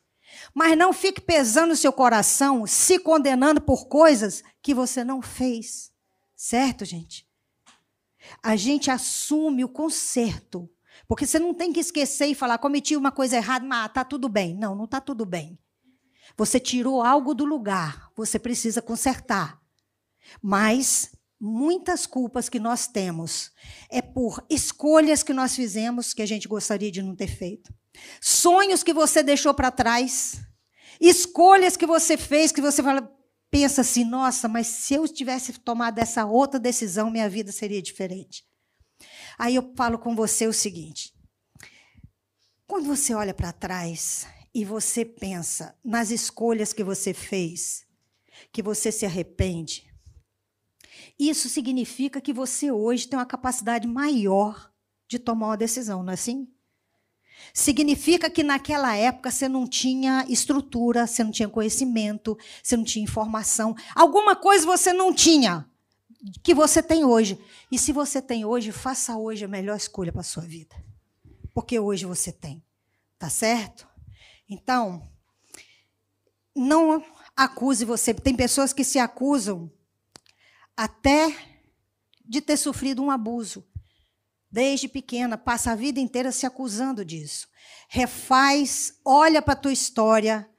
Mas 0.55 0.77
não 0.77 0.93
fique 0.93 1.21
pesando 1.21 1.71
no 1.71 1.77
seu 1.77 1.93
coração, 1.93 2.67
se 2.67 2.99
condenando 2.99 3.61
por 3.61 3.87
coisas 3.87 4.43
que 4.63 4.75
você 4.75 5.05
não 5.05 5.21
fez. 5.21 5.93
Certo, 6.35 6.85
gente? 6.85 7.29
A 8.43 8.57
gente 8.57 8.91
assume 8.91 9.65
o 9.65 9.69
conserto. 9.69 10.69
Porque 11.07 11.27
você 11.27 11.39
não 11.39 11.53
tem 11.53 11.73
que 11.73 11.81
esquecer 11.81 12.27
e 12.27 12.35
falar, 12.35 12.59
cometi 12.59 12.97
uma 12.97 13.11
coisa 13.11 13.37
errada, 13.37 13.65
mas 13.65 13.87
está 13.87 14.05
tudo 14.05 14.29
bem. 14.29 14.55
Não, 14.55 14.75
não 14.75 14.85
está 14.85 15.01
tudo 15.01 15.25
bem. 15.27 15.59
Você 16.41 16.59
tirou 16.59 17.03
algo 17.03 17.35
do 17.35 17.45
lugar, 17.45 18.11
você 18.17 18.39
precisa 18.39 18.81
consertar. 18.81 19.61
Mas 20.41 21.15
muitas 21.39 22.07
culpas 22.07 22.49
que 22.49 22.59
nós 22.59 22.87
temos 22.87 23.53
é 23.91 24.01
por 24.01 24.43
escolhas 24.49 25.23
que 25.23 25.35
nós 25.35 25.55
fizemos 25.55 26.15
que 26.15 26.23
a 26.23 26.27
gente 26.27 26.49
gostaria 26.49 26.91
de 26.91 27.03
não 27.03 27.15
ter 27.15 27.27
feito. 27.27 27.71
Sonhos 28.23 28.83
que 28.83 28.95
você 28.95 29.23
deixou 29.23 29.53
para 29.53 29.71
trás. 29.71 30.41
Escolhas 30.99 31.77
que 31.77 31.85
você 31.85 32.17
fez 32.17 32.51
que 32.51 32.63
você 32.63 32.83
fala, 32.83 33.15
pensa 33.51 33.83
assim: 33.83 34.03
nossa, 34.03 34.49
mas 34.49 34.67
se 34.67 34.95
eu 34.95 35.07
tivesse 35.07 35.53
tomado 35.61 35.99
essa 35.99 36.25
outra 36.25 36.59
decisão, 36.59 37.11
minha 37.11 37.29
vida 37.29 37.53
seria 37.53 37.83
diferente. 37.83 38.47
Aí 39.39 39.57
eu 39.57 39.75
falo 39.77 39.99
com 39.99 40.17
você 40.17 40.47
o 40.47 40.55
seguinte: 40.55 41.13
quando 42.67 42.87
você 42.87 43.13
olha 43.13 43.35
para 43.35 43.53
trás 43.53 44.27
e 44.55 44.65
você 44.65 45.05
pensa 45.05 45.77
nas 45.85 46.11
escolhas 46.11 46.73
que 46.73 46.83
você 46.83 47.15
fez, 47.15 47.87
que 48.53 48.63
você 48.63 48.91
se 48.91 49.07
arrepende, 49.07 49.91
isso 51.19 51.49
significa 51.49 52.21
que 52.21 52.33
você 52.33 52.71
hoje 52.71 53.07
tem 53.07 53.19
uma 53.19 53.27
capacidade 53.27 53.87
maior 53.87 54.73
de 55.07 55.19
tomar 55.19 55.49
uma 55.49 55.57
decisão, 55.57 56.03
não 56.03 56.13
é 56.13 56.15
assim? 56.15 56.49
Significa 57.53 58.31
que 58.31 58.43
naquela 58.43 58.95
época 58.97 59.31
você 59.31 59.49
não 59.49 59.67
tinha 59.67 60.25
estrutura, 60.29 61.07
você 61.07 61.25
não 61.25 61.31
tinha 61.31 61.49
conhecimento, 61.49 62.39
você 62.63 62.77
não 62.77 62.85
tinha 62.85 63.05
informação. 63.05 63.75
Alguma 63.95 64.37
coisa 64.37 64.67
você 64.67 64.93
não 64.93 65.13
tinha 65.13 65.69
que 66.43 66.55
você 66.55 66.83
tem 66.83 67.05
hoje. 67.05 67.39
E 67.71 67.79
se 67.79 67.93
você 67.93 68.21
tem 68.21 68.45
hoje, 68.45 68.73
faça 68.73 69.17
hoje 69.17 69.45
a 69.45 69.49
melhor 69.49 69.77
escolha 69.77 70.13
para 70.13 70.21
a 70.21 70.25
sua 70.25 70.43
vida. 70.43 70.77
Porque 71.55 71.79
hoje 71.79 72.07
você 72.07 72.31
tem. 72.31 72.63
Tá 73.19 73.29
certo? 73.29 73.87
Então, 74.51 75.09
não 76.55 77.05
acuse 77.37 77.85
você. 77.85 78.13
Tem 78.13 78.35
pessoas 78.35 78.73
que 78.73 78.83
se 78.83 78.99
acusam 78.99 79.73
até 80.77 81.35
de 82.25 82.41
ter 82.41 82.57
sofrido 82.57 83.03
um 83.03 83.11
abuso 83.11 83.65
desde 84.51 84.89
pequena, 84.89 85.39
passa 85.39 85.71
a 85.71 85.77
vida 85.77 86.01
inteira 86.01 86.33
se 86.33 86.45
acusando 86.45 87.05
disso. 87.05 87.49
Refaz, 87.89 88.99
olha 89.05 89.41
para 89.41 89.53
a 89.53 89.57
tua 89.57 89.73
história 89.73 90.51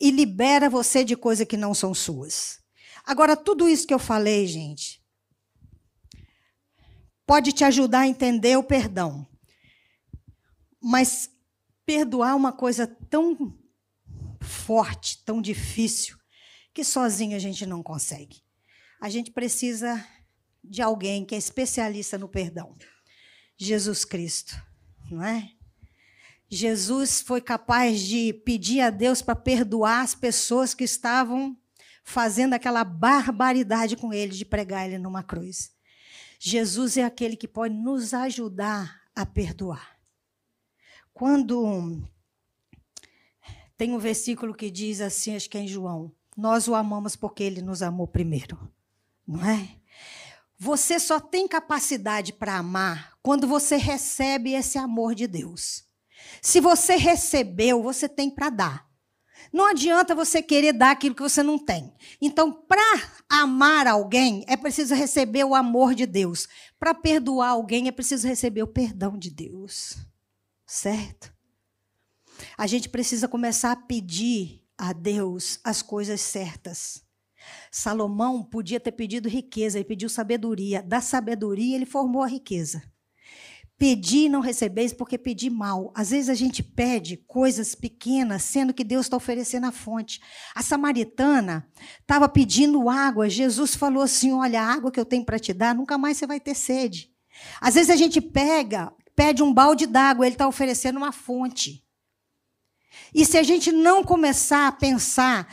e 0.00 0.10
libera 0.10 0.70
você 0.70 1.04
de 1.04 1.16
coisas 1.16 1.46
que 1.46 1.56
não 1.56 1.74
são 1.74 1.92
suas. 1.92 2.60
Agora, 3.04 3.36
tudo 3.36 3.68
isso 3.68 3.86
que 3.86 3.94
eu 3.94 3.98
falei, 3.98 4.46
gente, 4.46 5.02
pode 7.26 7.52
te 7.52 7.64
ajudar 7.64 8.00
a 8.00 8.06
entender 8.06 8.56
o 8.56 8.62
perdão. 8.62 9.26
Mas 10.80 11.28
perdoar 11.92 12.34
uma 12.34 12.54
coisa 12.54 12.86
tão 12.86 13.54
forte, 14.40 15.22
tão 15.26 15.42
difícil, 15.42 16.16
que 16.72 16.82
sozinho 16.82 17.36
a 17.36 17.38
gente 17.38 17.66
não 17.66 17.82
consegue. 17.82 18.42
A 18.98 19.10
gente 19.10 19.30
precisa 19.30 20.02
de 20.64 20.80
alguém 20.80 21.22
que 21.22 21.34
é 21.34 21.38
especialista 21.38 22.16
no 22.16 22.30
perdão. 22.30 22.74
Jesus 23.58 24.06
Cristo, 24.06 24.54
não 25.10 25.22
é? 25.22 25.50
Jesus 26.48 27.20
foi 27.20 27.42
capaz 27.42 28.00
de 28.00 28.32
pedir 28.32 28.80
a 28.80 28.88
Deus 28.88 29.20
para 29.20 29.36
perdoar 29.36 30.00
as 30.00 30.14
pessoas 30.14 30.72
que 30.72 30.84
estavam 30.84 31.54
fazendo 32.02 32.54
aquela 32.54 32.84
barbaridade 32.84 33.96
com 33.96 34.14
ele 34.14 34.32
de 34.32 34.46
pregar 34.46 34.86
ele 34.86 34.96
numa 34.96 35.22
cruz. 35.22 35.72
Jesus 36.40 36.96
é 36.96 37.04
aquele 37.04 37.36
que 37.36 37.46
pode 37.46 37.74
nos 37.74 38.14
ajudar 38.14 39.02
a 39.14 39.26
perdoar. 39.26 40.01
Quando 41.14 42.02
tem 43.76 43.92
um 43.92 43.98
versículo 43.98 44.54
que 44.54 44.70
diz 44.70 45.00
assim, 45.00 45.36
acho 45.36 45.50
que 45.50 45.58
é 45.58 45.62
em 45.62 45.68
João: 45.68 46.12
Nós 46.36 46.68
o 46.68 46.74
amamos 46.74 47.16
porque 47.16 47.42
ele 47.42 47.60
nos 47.60 47.82
amou 47.82 48.06
primeiro, 48.06 48.58
não 49.26 49.44
é? 49.44 49.76
Você 50.58 51.00
só 51.00 51.18
tem 51.18 51.48
capacidade 51.48 52.32
para 52.32 52.56
amar 52.56 53.14
quando 53.20 53.48
você 53.48 53.76
recebe 53.76 54.52
esse 54.52 54.78
amor 54.78 55.14
de 55.14 55.26
Deus. 55.26 55.84
Se 56.40 56.60
você 56.60 56.94
recebeu, 56.94 57.82
você 57.82 58.08
tem 58.08 58.30
para 58.30 58.48
dar. 58.48 58.92
Não 59.52 59.66
adianta 59.66 60.14
você 60.14 60.40
querer 60.40 60.72
dar 60.72 60.92
aquilo 60.92 61.14
que 61.14 61.22
você 61.22 61.42
não 61.42 61.58
tem. 61.58 61.92
Então, 62.20 62.52
para 62.52 62.80
amar 63.28 63.86
alguém, 63.86 64.44
é 64.46 64.56
preciso 64.56 64.94
receber 64.94 65.44
o 65.44 65.54
amor 65.54 65.94
de 65.94 66.06
Deus. 66.06 66.48
Para 66.78 66.94
perdoar 66.94 67.50
alguém, 67.50 67.88
é 67.88 67.92
preciso 67.92 68.26
receber 68.26 68.62
o 68.62 68.68
perdão 68.68 69.18
de 69.18 69.30
Deus. 69.30 69.96
Certo? 70.72 71.30
A 72.56 72.66
gente 72.66 72.88
precisa 72.88 73.28
começar 73.28 73.72
a 73.72 73.76
pedir 73.76 74.64
a 74.78 74.94
Deus 74.94 75.60
as 75.62 75.82
coisas 75.82 76.18
certas. 76.22 77.04
Salomão 77.70 78.42
podia 78.42 78.80
ter 78.80 78.92
pedido 78.92 79.28
riqueza, 79.28 79.76
ele 79.76 79.84
pediu 79.84 80.08
sabedoria. 80.08 80.82
Da 80.82 81.02
sabedoria, 81.02 81.76
ele 81.76 81.84
formou 81.84 82.22
a 82.22 82.26
riqueza. 82.26 82.82
Pedi 83.76 84.20
e 84.20 84.28
não 84.30 84.40
recebeis 84.40 84.94
porque 84.94 85.18
pedi 85.18 85.50
mal. 85.50 85.92
Às 85.94 86.08
vezes 86.08 86.30
a 86.30 86.34
gente 86.34 86.62
pede 86.62 87.18
coisas 87.18 87.74
pequenas, 87.74 88.42
sendo 88.42 88.72
que 88.72 88.82
Deus 88.82 89.04
está 89.04 89.18
oferecendo 89.18 89.66
a 89.66 89.72
fonte. 89.72 90.22
A 90.54 90.62
samaritana 90.62 91.68
estava 92.00 92.30
pedindo 92.30 92.88
água. 92.88 93.28
Jesus 93.28 93.74
falou 93.74 94.02
assim: 94.02 94.32
Olha, 94.32 94.62
a 94.62 94.72
água 94.72 94.90
que 94.90 94.98
eu 94.98 95.04
tenho 95.04 95.26
para 95.26 95.38
te 95.38 95.52
dar, 95.52 95.74
nunca 95.74 95.98
mais 95.98 96.16
você 96.16 96.26
vai 96.26 96.40
ter 96.40 96.54
sede. 96.54 97.12
Às 97.60 97.74
vezes 97.74 97.90
a 97.90 97.96
gente 97.96 98.22
pega 98.22 98.90
pede 99.22 99.40
um 99.40 99.54
balde 99.54 99.86
d'água, 99.86 100.26
ele 100.26 100.34
está 100.34 100.48
oferecendo 100.48 100.96
uma 100.96 101.12
fonte. 101.12 101.86
E 103.14 103.24
se 103.24 103.38
a 103.38 103.42
gente 103.44 103.70
não 103.70 104.02
começar 104.02 104.66
a 104.66 104.72
pensar 104.72 105.48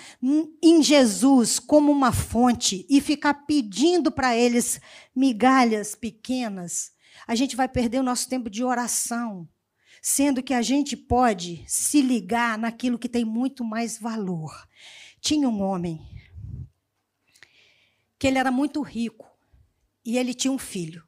em 0.59 0.81
Jesus 0.81 1.59
como 1.59 1.91
uma 1.91 2.11
fonte 2.11 2.83
e 2.89 2.99
ficar 2.99 3.45
pedindo 3.45 4.11
para 4.11 4.35
eles 4.35 4.81
migalhas 5.15 5.93
pequenas, 5.93 6.91
a 7.27 7.35
gente 7.35 7.55
vai 7.55 7.69
perder 7.69 7.99
o 7.99 8.03
nosso 8.03 8.27
tempo 8.27 8.49
de 8.49 8.63
oração, 8.63 9.47
sendo 10.01 10.41
que 10.41 10.55
a 10.55 10.63
gente 10.63 10.97
pode 10.97 11.63
se 11.67 12.01
ligar 12.01 12.57
naquilo 12.57 12.97
que 12.97 13.07
tem 13.07 13.23
muito 13.23 13.63
mais 13.63 13.99
valor. 13.99 14.67
Tinha 15.21 15.47
um 15.47 15.61
homem 15.61 16.01
que 18.17 18.25
ele 18.25 18.39
era 18.39 18.51
muito 18.51 18.81
rico 18.81 19.29
e 20.03 20.17
ele 20.17 20.33
tinha 20.33 20.51
um 20.51 20.57
filho. 20.57 21.07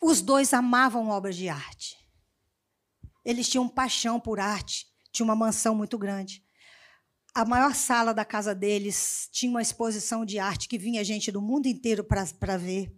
Os 0.00 0.22
dois 0.22 0.54
amavam 0.54 1.08
obras 1.08 1.36
de 1.36 1.48
arte. 1.48 1.98
Eles 3.24 3.48
tinham 3.48 3.68
paixão 3.68 4.18
por 4.18 4.40
arte, 4.40 4.86
tinha 5.12 5.24
uma 5.24 5.36
mansão 5.36 5.74
muito 5.74 5.98
grande. 5.98 6.42
A 7.34 7.44
maior 7.44 7.74
sala 7.74 8.14
da 8.14 8.24
casa 8.24 8.54
deles 8.54 9.28
tinha 9.30 9.50
uma 9.50 9.62
exposição 9.62 10.24
de 10.24 10.38
arte 10.38 10.68
que 10.68 10.78
vinha 10.78 11.04
gente 11.04 11.30
do 11.30 11.42
mundo 11.42 11.66
inteiro 11.66 12.02
para 12.02 12.56
ver. 12.56 12.92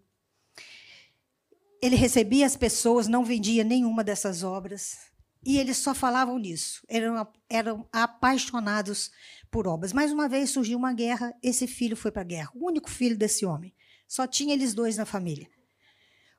Ele 1.83 1.97
recebia 1.97 2.47
as 2.47 2.57
pessoas, 2.57 3.09
não 3.09 3.25
vendia 3.25 3.65
nenhuma 3.65 4.05
dessas 4.05 4.45
obras. 4.45 4.97
E 5.45 5.59
eles 5.59 5.77
só 5.79 5.93
falavam 5.93 6.39
nisso. 6.39 6.83
Eram, 6.89 7.27
eram 7.51 7.89
apaixonados 7.93 9.11
por 9.51 9.67
obras. 9.67 9.93
Mais 9.93 10.13
uma 10.13 10.29
vez 10.29 10.51
surgiu 10.51 10.79
uma 10.79 10.93
guerra, 10.93 11.35
esse 11.43 11.67
filho 11.67 11.97
foi 11.97 12.13
para 12.13 12.23
a 12.23 12.25
guerra. 12.25 12.51
O 12.55 12.69
único 12.69 12.89
filho 12.89 13.19
desse 13.19 13.45
homem. 13.45 13.75
Só 14.07 14.27
tinha 14.27 14.55
eles 14.55 14.73
dois 14.73 14.97
na 14.97 15.05
família. 15.05 15.49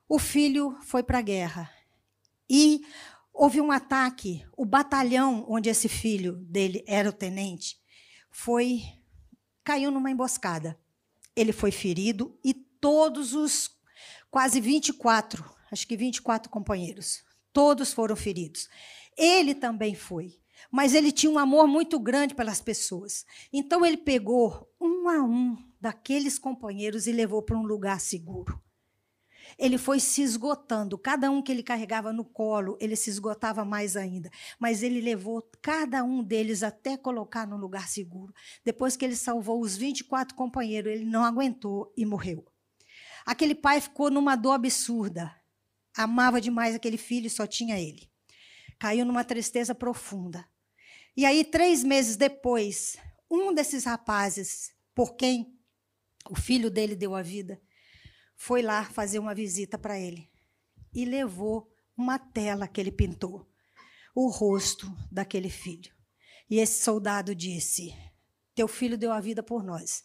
O 0.08 0.18
filho 0.18 0.76
foi 0.82 1.02
para 1.02 1.18
a 1.18 1.22
guerra. 1.22 1.70
E 2.48 2.82
houve 3.32 3.60
um 3.60 3.70
ataque. 3.70 4.44
O 4.56 4.64
batalhão 4.64 5.44
onde 5.48 5.68
esse 5.68 5.88
filho 5.88 6.36
dele 6.36 6.84
era 6.86 7.08
o 7.08 7.12
tenente 7.12 7.78
foi 8.30 8.82
caiu 9.62 9.90
numa 9.90 10.10
emboscada. 10.10 10.78
Ele 11.34 11.52
foi 11.52 11.70
ferido 11.70 12.38
e 12.44 12.52
todos 12.52 13.34
os 13.34 13.70
quase 14.30 14.60
24, 14.60 15.44
acho 15.70 15.86
que 15.86 15.96
24 15.96 16.50
companheiros, 16.50 17.24
todos 17.52 17.92
foram 17.92 18.16
feridos. 18.16 18.68
Ele 19.16 19.54
também 19.54 19.94
foi 19.94 20.38
mas 20.70 20.94
ele 20.94 21.12
tinha 21.12 21.30
um 21.30 21.38
amor 21.38 21.66
muito 21.66 21.98
grande 21.98 22.34
pelas 22.34 22.60
pessoas. 22.60 23.24
Então 23.52 23.84
ele 23.84 23.96
pegou 23.96 24.68
um 24.80 25.08
a 25.08 25.22
um 25.22 25.56
daqueles 25.80 26.38
companheiros 26.38 27.06
e 27.06 27.12
levou 27.12 27.42
para 27.42 27.56
um 27.56 27.62
lugar 27.62 28.00
seguro. 28.00 28.60
Ele 29.58 29.78
foi 29.78 30.00
se 30.00 30.22
esgotando, 30.22 30.98
cada 30.98 31.30
um 31.30 31.42
que 31.42 31.52
ele 31.52 31.62
carregava 31.62 32.12
no 32.12 32.24
colo, 32.24 32.76
ele 32.80 32.96
se 32.96 33.10
esgotava 33.10 33.64
mais 33.64 33.96
ainda. 33.96 34.30
Mas 34.58 34.82
ele 34.82 35.00
levou 35.00 35.42
cada 35.62 36.02
um 36.02 36.22
deles 36.22 36.62
até 36.62 36.96
colocar 36.96 37.46
num 37.46 37.56
lugar 37.56 37.88
seguro. 37.88 38.34
Depois 38.64 38.96
que 38.96 39.04
ele 39.04 39.16
salvou 39.16 39.60
os 39.60 39.76
24 39.76 40.34
companheiros, 40.34 40.92
ele 40.92 41.04
não 41.04 41.24
aguentou 41.24 41.92
e 41.96 42.04
morreu. 42.04 42.44
Aquele 43.24 43.54
pai 43.54 43.80
ficou 43.80 44.10
numa 44.10 44.36
dor 44.36 44.52
absurda. 44.52 45.34
Amava 45.96 46.40
demais 46.40 46.74
aquele 46.74 46.98
filho 46.98 47.26
e 47.26 47.30
só 47.30 47.46
tinha 47.46 47.80
ele. 47.80 48.10
Caiu 48.78 49.04
numa 49.04 49.24
tristeza 49.24 49.74
profunda. 49.74 50.44
E 51.16 51.24
aí, 51.24 51.44
três 51.44 51.84
meses 51.84 52.16
depois, 52.16 52.96
um 53.30 53.54
desses 53.54 53.84
rapazes, 53.84 54.74
por 54.94 55.14
quem 55.14 55.56
o 56.28 56.34
filho 56.34 56.70
dele 56.70 56.96
deu 56.96 57.14
a 57.14 57.22
vida, 57.22 57.60
foi 58.44 58.60
lá 58.60 58.84
fazer 58.84 59.18
uma 59.18 59.34
visita 59.34 59.78
para 59.78 59.98
ele 59.98 60.30
e 60.94 61.06
levou 61.06 61.66
uma 61.96 62.18
tela 62.18 62.68
que 62.68 62.78
ele 62.78 62.92
pintou, 62.92 63.50
o 64.14 64.28
rosto 64.28 64.94
daquele 65.10 65.48
filho. 65.48 65.90
E 66.50 66.58
esse 66.58 66.84
soldado 66.84 67.34
disse: 67.34 67.96
Teu 68.54 68.68
filho 68.68 68.98
deu 68.98 69.12
a 69.12 69.18
vida 69.18 69.42
por 69.42 69.64
nós. 69.64 70.04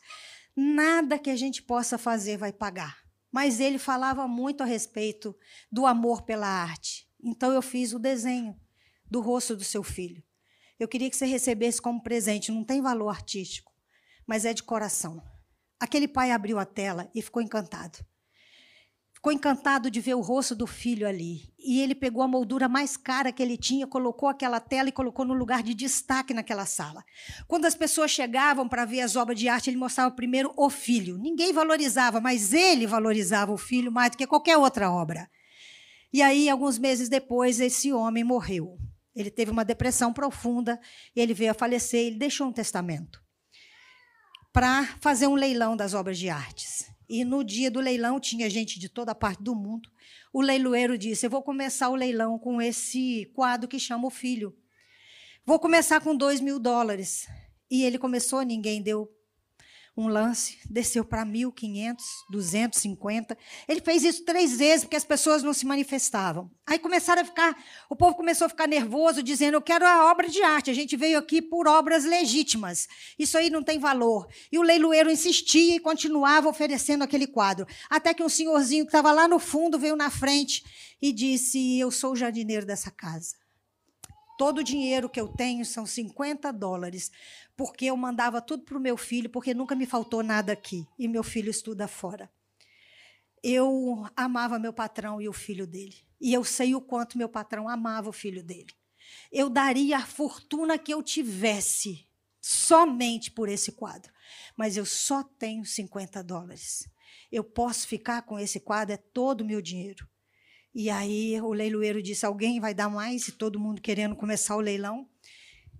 Nada 0.56 1.20
que 1.20 1.30
a 1.30 1.36
gente 1.36 1.62
possa 1.62 1.98
fazer 1.98 2.38
vai 2.38 2.54
pagar. 2.54 3.00
Mas 3.30 3.60
ele 3.60 3.78
falava 3.78 4.26
muito 4.26 4.64
a 4.64 4.66
respeito 4.66 5.38
do 5.70 5.86
amor 5.86 6.22
pela 6.22 6.48
arte. 6.48 7.12
Então 7.22 7.52
eu 7.52 7.62
fiz 7.62 7.92
o 7.92 8.00
desenho 8.00 8.58
do 9.12 9.20
rosto 9.20 9.54
do 9.54 9.66
seu 9.66 9.84
filho. 9.84 10.24
Eu 10.80 10.88
queria 10.88 11.10
que 11.10 11.18
você 11.18 11.26
recebesse 11.26 11.82
como 11.82 12.02
presente, 12.02 12.54
não 12.54 12.64
tem 12.64 12.82
valor 12.82 13.10
artístico, 13.10 13.74
mas 14.26 14.46
é 14.46 14.54
de 14.54 14.64
coração. 14.64 15.22
Aquele 15.78 16.08
pai 16.08 16.32
abriu 16.32 16.58
a 16.58 16.64
tela 16.64 17.12
e 17.14 17.22
ficou 17.22 17.42
encantado. 17.42 18.00
Ficou 19.20 19.34
encantado 19.34 19.92
de 19.92 20.00
ver 20.00 20.14
o 20.14 20.22
rosto 20.22 20.56
do 20.56 20.66
filho 20.66 21.06
ali. 21.06 21.54
E 21.60 21.82
ele 21.82 21.94
pegou 21.94 22.24
a 22.24 22.28
moldura 22.28 22.70
mais 22.70 22.96
cara 22.96 23.34
que 23.34 23.44
ele 23.44 23.58
tinha, 23.58 23.86
colocou 23.86 24.30
aquela 24.30 24.62
tela 24.62 24.88
e 24.88 24.94
colocou 24.94 25.26
no 25.26 25.34
lugar 25.34 25.62
de 25.62 25.74
destaque 25.74 26.34
naquela 26.34 26.66
sala. 26.66 27.04
Quando 27.46 27.66
as 27.66 27.76
pessoas 27.76 28.12
chegavam 28.12 28.66
para 28.70 28.86
ver 28.86 29.02
as 29.02 29.18
obras 29.18 29.38
de 29.38 29.50
arte, 29.50 29.70
ele 29.70 29.76
mostrava 29.76 30.16
primeiro 30.16 30.54
o 30.56 30.70
filho. 30.70 31.18
Ninguém 31.18 31.52
valorizava, 31.52 32.22
mas 32.22 32.54
ele 32.54 32.88
valorizava 32.88 33.52
o 33.52 33.58
filho 33.58 33.92
mais 33.92 34.12
do 34.12 34.18
que 34.18 34.26
qualquer 34.26 34.56
outra 34.56 34.90
obra. 34.90 35.30
E 36.14 36.22
aí, 36.22 36.50
alguns 36.50 36.80
meses 36.80 37.10
depois, 37.10 37.60
esse 37.60 37.92
homem 37.92 38.24
morreu. 38.24 38.78
Ele 39.14 39.30
teve 39.30 39.52
uma 39.52 39.66
depressão 39.66 40.14
profunda, 40.14 40.80
ele 41.14 41.34
veio 41.34 41.52
a 41.52 41.54
falecer, 41.54 42.08
ele 42.08 42.18
deixou 42.18 42.48
um 42.48 42.54
testamento 42.54 43.22
para 44.54 44.86
fazer 45.02 45.28
um 45.28 45.36
leilão 45.36 45.76
das 45.76 45.94
obras 45.94 46.18
de 46.18 46.30
artes. 46.30 46.90
E 47.10 47.26
no 47.26 47.44
dia 47.44 47.72
do 47.72 47.80
leilão 47.80 48.20
tinha 48.20 48.48
gente 48.50 48.80
de 48.80 48.88
toda 48.88 49.16
parte 49.16 49.42
do 49.42 49.56
mundo. 49.56 49.90
O 50.32 50.42
leiloeiro 50.42 50.98
disse: 50.98 51.26
Eu 51.26 51.30
vou 51.30 51.42
começar 51.42 51.90
o 51.90 51.96
leilão 51.96 52.38
com 52.38 52.62
esse 52.62 53.26
quadro 53.34 53.68
que 53.68 53.80
chama 53.80 54.08
o 54.08 54.12
filho. 54.12 54.56
Vou 55.44 55.60
começar 55.60 56.00
com 56.02 56.16
dois 56.16 56.40
mil 56.40 56.60
dólares. 56.60 57.28
E 57.72 57.84
ele 57.84 57.98
começou, 57.98 58.44
ninguém 58.44 58.82
deu 58.82 59.12
um 60.00 60.08
lance, 60.08 60.58
desceu 60.70 61.04
para 61.04 61.26
1.500, 61.26 61.98
250. 62.30 63.38
Ele 63.68 63.82
fez 63.82 64.04
isso 64.04 64.24
três 64.24 64.58
vezes 64.58 64.86
porque 64.86 64.96
as 64.96 65.04
pessoas 65.04 65.44
não 65.44 65.54
se 65.54 65.66
manifestavam. 65.66 66.50
Aí 66.66 66.80
começaram 66.80 67.22
a 67.22 67.26
ficar, 67.26 67.62
o 67.90 67.96
povo 67.96 68.16
começou 68.16 68.46
a 68.46 68.50
ficar 68.50 68.68
nervoso, 68.68 69.22
dizendo: 69.22 69.56
Eu 69.56 69.62
quero 69.62 69.86
a 69.86 70.10
obra 70.10 70.30
de 70.30 70.42
arte. 70.42 70.72
A 70.72 70.74
gente 70.74 70.96
veio 70.96 71.20
aqui 71.20 71.42
por 71.42 71.68
obras 71.68 72.06
legítimas. 72.06 72.88
Isso 73.18 73.38
aí 73.38 73.50
não 73.50 73.62
tem 73.62 73.78
valor. 73.78 74.28
E 74.52 74.58
o 74.58 74.64
leiloeiro 74.64 75.12
insistia 75.12 75.76
e 75.76 75.80
continuava 75.80 76.48
oferecendo 76.48 77.04
aquele 77.04 77.28
quadro. 77.28 77.68
Até 77.90 78.14
que 78.14 78.24
um 78.24 78.30
senhorzinho 78.30 78.86
que 78.86 78.90
estava 78.90 79.12
lá 79.12 79.28
no 79.28 79.40
fundo 79.40 79.78
veio 79.78 79.96
na 79.96 80.10
frente 80.10 80.64
e 81.02 81.12
disse: 81.12 81.78
Eu 81.78 81.92
sou 81.92 82.14
o 82.14 82.16
jardineiro 82.16 82.66
dessa 82.66 82.90
casa. 82.90 83.36
Todo 84.40 84.60
o 84.60 84.64
dinheiro 84.64 85.10
que 85.10 85.20
eu 85.20 85.28
tenho 85.28 85.66
são 85.66 85.86
50 85.86 86.54
dólares 86.54 87.12
porque 87.58 87.88
eu 87.88 87.98
mandava 87.98 88.42
tudo 88.42 88.64
para 88.64 88.78
o 88.78 88.80
meu 88.80 88.96
filho, 88.96 89.30
porque 89.30 89.54
nunca 89.54 89.76
me 89.76 89.86
faltou 89.86 90.24
nada 90.24 90.54
aqui. 90.54 90.88
E 90.98 91.10
meu 91.10 91.24
filho 91.24 91.50
estuda 91.50 91.90
fora. 91.90 92.32
Eu 93.44 94.08
amava 94.16 94.58
meu 94.58 94.72
patrão 94.72 95.22
e 95.22 95.28
o 95.28 95.34
filho 95.34 95.68
dele. 95.68 95.98
E 96.22 96.34
eu 96.34 96.46
sei 96.46 96.74
o 96.74 96.80
quanto 96.80 97.18
meu 97.18 97.28
patrão 97.28 97.68
amava 97.68 98.08
o 98.08 98.14
filho 98.14 98.42
dele. 98.42 98.74
Eu 99.30 99.50
daria 99.50 99.98
a 99.98 100.06
fortuna 100.06 100.78
que 100.78 100.94
eu 100.94 101.04
tivesse 101.04 102.08
somente 102.40 103.32
por 103.32 103.50
esse 103.50 103.74
quadro. 103.74 104.10
Mas 104.56 104.78
eu 104.78 104.86
só 104.86 105.22
tenho 105.22 105.66
50 105.66 106.24
dólares. 106.24 106.90
Eu 107.30 107.44
posso 107.44 107.86
ficar 107.86 108.22
com 108.22 108.40
esse 108.40 108.62
quadro, 108.62 108.94
é 108.94 108.98
todo 108.98 109.42
o 109.42 109.46
meu 109.46 109.62
dinheiro. 109.62 110.08
E 110.74 110.90
aí 110.90 111.40
o 111.42 111.52
leiloeiro 111.52 112.02
disse: 112.02 112.26
Alguém 112.26 112.60
vai 112.60 112.74
dar 112.74 112.90
mais? 112.90 113.28
E 113.28 113.32
todo 113.32 113.60
mundo 113.60 113.82
querendo 113.82 114.16
começar 114.16 114.56
o 114.56 114.62
leilão. 114.62 115.08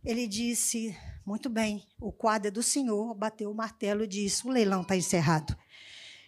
Ele 0.04 0.28
disse: 0.28 0.96
muito 1.30 1.48
bem, 1.48 1.84
o 2.00 2.12
quadro 2.12 2.48
é 2.48 2.52
do 2.52 2.64
senhor, 2.64 3.14
bateu 3.14 3.52
o 3.52 3.56
martelo 3.56 4.04
e 4.04 4.08
disse: 4.08 4.48
o 4.48 4.50
leilão 4.50 4.82
está 4.82 4.96
encerrado. 4.96 5.56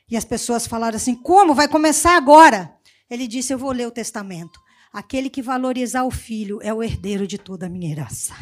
E 0.07 0.15
as 0.15 0.23
pessoas 0.23 0.67
falaram 0.67 0.95
assim: 0.95 1.15
como? 1.15 1.55
Vai 1.55 1.67
começar 1.67 2.15
agora? 2.15 2.77
Ele 3.09 3.27
disse: 3.27 3.51
eu 3.51 3.57
vou 3.57 3.71
ler 3.71 3.87
o 3.87 3.91
testamento. 3.91 4.61
Aquele 4.93 5.27
que 5.27 5.41
valorizar 5.41 6.03
o 6.03 6.11
filho 6.11 6.59
é 6.61 6.71
o 6.71 6.83
herdeiro 6.83 7.25
de 7.25 7.39
toda 7.39 7.65
a 7.65 7.69
minha 7.69 7.91
herança. 7.91 8.35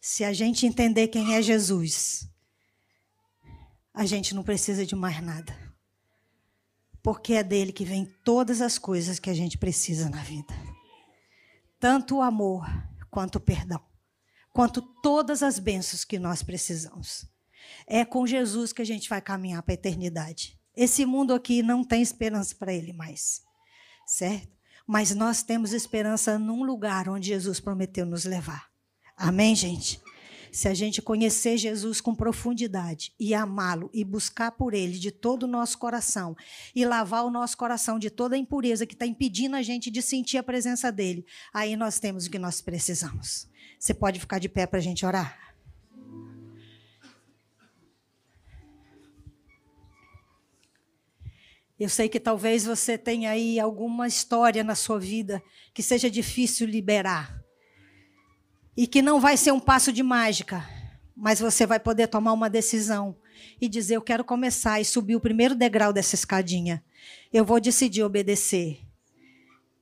Se 0.00 0.24
a 0.24 0.32
gente 0.32 0.64
entender 0.64 1.08
quem 1.08 1.34
é 1.34 1.42
Jesus, 1.42 2.26
a 3.92 4.06
gente 4.06 4.34
não 4.34 4.42
precisa 4.42 4.86
de 4.86 4.96
mais 4.96 5.20
nada. 5.22 5.67
Porque 7.08 7.32
é 7.32 7.42
dele 7.42 7.72
que 7.72 7.86
vem 7.86 8.04
todas 8.22 8.60
as 8.60 8.76
coisas 8.76 9.18
que 9.18 9.30
a 9.30 9.34
gente 9.34 9.56
precisa 9.56 10.10
na 10.10 10.22
vida. 10.22 10.52
Tanto 11.80 12.16
o 12.16 12.20
amor 12.20 12.66
quanto 13.10 13.36
o 13.36 13.40
perdão, 13.40 13.80
quanto 14.52 14.82
todas 14.82 15.42
as 15.42 15.58
bênçãos 15.58 16.04
que 16.04 16.18
nós 16.18 16.42
precisamos. 16.42 17.24
É 17.86 18.04
com 18.04 18.26
Jesus 18.26 18.74
que 18.74 18.82
a 18.82 18.84
gente 18.84 19.08
vai 19.08 19.22
caminhar 19.22 19.62
para 19.62 19.72
a 19.72 19.74
eternidade. 19.74 20.60
Esse 20.76 21.06
mundo 21.06 21.32
aqui 21.32 21.62
não 21.62 21.82
tem 21.82 22.02
esperança 22.02 22.54
para 22.54 22.74
ele 22.74 22.92
mais, 22.92 23.40
certo? 24.06 24.54
Mas 24.86 25.14
nós 25.14 25.42
temos 25.42 25.72
esperança 25.72 26.38
num 26.38 26.62
lugar 26.62 27.08
onde 27.08 27.28
Jesus 27.28 27.58
prometeu 27.58 28.04
nos 28.04 28.26
levar. 28.26 28.68
Amém, 29.16 29.56
gente? 29.56 29.98
Se 30.50 30.68
a 30.68 30.74
gente 30.74 31.02
conhecer 31.02 31.56
Jesus 31.56 32.00
com 32.00 32.14
profundidade 32.14 33.12
e 33.18 33.34
amá-lo 33.34 33.90
e 33.92 34.04
buscar 34.04 34.52
por 34.52 34.74
ele 34.74 34.98
de 34.98 35.10
todo 35.10 35.44
o 35.44 35.48
nosso 35.48 35.78
coração 35.78 36.36
e 36.74 36.84
lavar 36.84 37.24
o 37.24 37.30
nosso 37.30 37.56
coração 37.56 37.98
de 37.98 38.10
toda 38.10 38.34
a 38.34 38.38
impureza 38.38 38.86
que 38.86 38.94
está 38.94 39.06
impedindo 39.06 39.56
a 39.56 39.62
gente 39.62 39.90
de 39.90 40.02
sentir 40.02 40.38
a 40.38 40.42
presença 40.42 40.90
dele, 40.90 41.24
aí 41.52 41.76
nós 41.76 41.98
temos 41.98 42.26
o 42.26 42.30
que 42.30 42.38
nós 42.38 42.60
precisamos. 42.60 43.48
Você 43.78 43.94
pode 43.94 44.18
ficar 44.18 44.38
de 44.38 44.48
pé 44.48 44.66
para 44.66 44.78
a 44.78 44.82
gente 44.82 45.04
orar? 45.06 45.48
Eu 51.78 51.88
sei 51.88 52.08
que 52.08 52.18
talvez 52.18 52.64
você 52.64 52.98
tenha 52.98 53.30
aí 53.30 53.60
alguma 53.60 54.08
história 54.08 54.64
na 54.64 54.74
sua 54.74 54.98
vida 54.98 55.40
que 55.72 55.80
seja 55.80 56.10
difícil 56.10 56.66
liberar. 56.66 57.40
E 58.78 58.86
que 58.86 59.02
não 59.02 59.18
vai 59.18 59.36
ser 59.36 59.50
um 59.50 59.58
passo 59.58 59.92
de 59.92 60.04
mágica, 60.04 60.64
mas 61.16 61.40
você 61.40 61.66
vai 61.66 61.80
poder 61.80 62.06
tomar 62.06 62.32
uma 62.32 62.48
decisão 62.48 63.16
e 63.60 63.68
dizer: 63.68 63.96
Eu 63.96 64.00
quero 64.00 64.22
começar 64.22 64.80
e 64.80 64.84
subir 64.84 65.16
o 65.16 65.20
primeiro 65.20 65.56
degrau 65.56 65.92
dessa 65.92 66.14
escadinha. 66.14 66.80
Eu 67.32 67.44
vou 67.44 67.60
decidir 67.60 68.04
obedecer. 68.04 68.78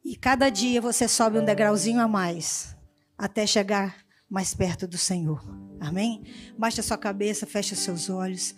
E 0.03 0.17
cada 0.17 0.49
dia 0.49 0.81
você 0.81 1.07
sobe 1.07 1.39
um 1.39 1.45
degrauzinho 1.45 2.01
a 2.01 2.09
mais, 2.09 2.75
até 3.19 3.47
chegar 3.47 3.99
mais 4.31 4.55
perto 4.55 4.89
do 4.89 4.97
Senhor. 4.97 5.45
Amém? 5.79 6.25
Baixe 6.57 6.81
a 6.81 6.83
sua 6.83 6.97
cabeça, 6.97 7.47
feche 7.47 7.75
os 7.75 7.81
seus 7.81 8.09
olhos. 8.09 8.55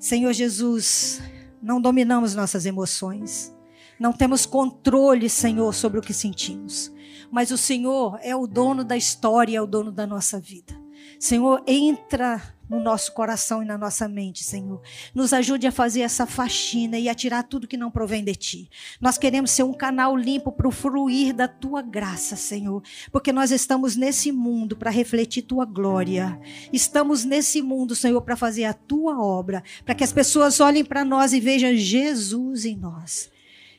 Senhor 0.00 0.32
Jesus, 0.32 1.20
não 1.60 1.78
dominamos 1.78 2.34
nossas 2.34 2.64
emoções. 2.64 3.54
Não 4.00 4.14
temos 4.14 4.46
controle, 4.46 5.28
Senhor, 5.28 5.74
sobre 5.74 5.98
o 5.98 6.02
que 6.02 6.14
sentimos. 6.14 6.90
Mas 7.34 7.50
o 7.50 7.58
Senhor 7.58 8.16
é 8.22 8.36
o 8.36 8.46
dono 8.46 8.84
da 8.84 8.96
história, 8.96 9.56
é 9.56 9.60
o 9.60 9.66
dono 9.66 9.90
da 9.90 10.06
nossa 10.06 10.38
vida. 10.38 10.72
Senhor, 11.18 11.64
entra 11.66 12.40
no 12.70 12.78
nosso 12.78 13.12
coração 13.12 13.60
e 13.60 13.66
na 13.66 13.76
nossa 13.76 14.06
mente, 14.06 14.44
Senhor. 14.44 14.80
Nos 15.12 15.32
ajude 15.32 15.66
a 15.66 15.72
fazer 15.72 16.02
essa 16.02 16.26
faxina 16.26 16.96
e 16.96 17.08
a 17.08 17.14
tirar 17.14 17.42
tudo 17.42 17.66
que 17.66 17.76
não 17.76 17.90
provém 17.90 18.22
de 18.22 18.36
ti. 18.36 18.70
Nós 19.00 19.18
queremos 19.18 19.50
ser 19.50 19.64
um 19.64 19.72
canal 19.72 20.16
limpo 20.16 20.52
para 20.52 20.68
o 20.68 20.70
fluir 20.70 21.34
da 21.34 21.48
tua 21.48 21.82
graça, 21.82 22.36
Senhor, 22.36 22.80
porque 23.10 23.32
nós 23.32 23.50
estamos 23.50 23.96
nesse 23.96 24.30
mundo 24.30 24.76
para 24.76 24.92
refletir 24.92 25.42
tua 25.42 25.64
glória. 25.64 26.38
Estamos 26.72 27.24
nesse 27.24 27.60
mundo, 27.60 27.96
Senhor, 27.96 28.20
para 28.20 28.36
fazer 28.36 28.64
a 28.64 28.72
tua 28.72 29.20
obra, 29.20 29.60
para 29.84 29.96
que 29.96 30.04
as 30.04 30.12
pessoas 30.12 30.60
olhem 30.60 30.84
para 30.84 31.04
nós 31.04 31.32
e 31.32 31.40
vejam 31.40 31.74
Jesus 31.74 32.64
em 32.64 32.76
nós. 32.76 33.33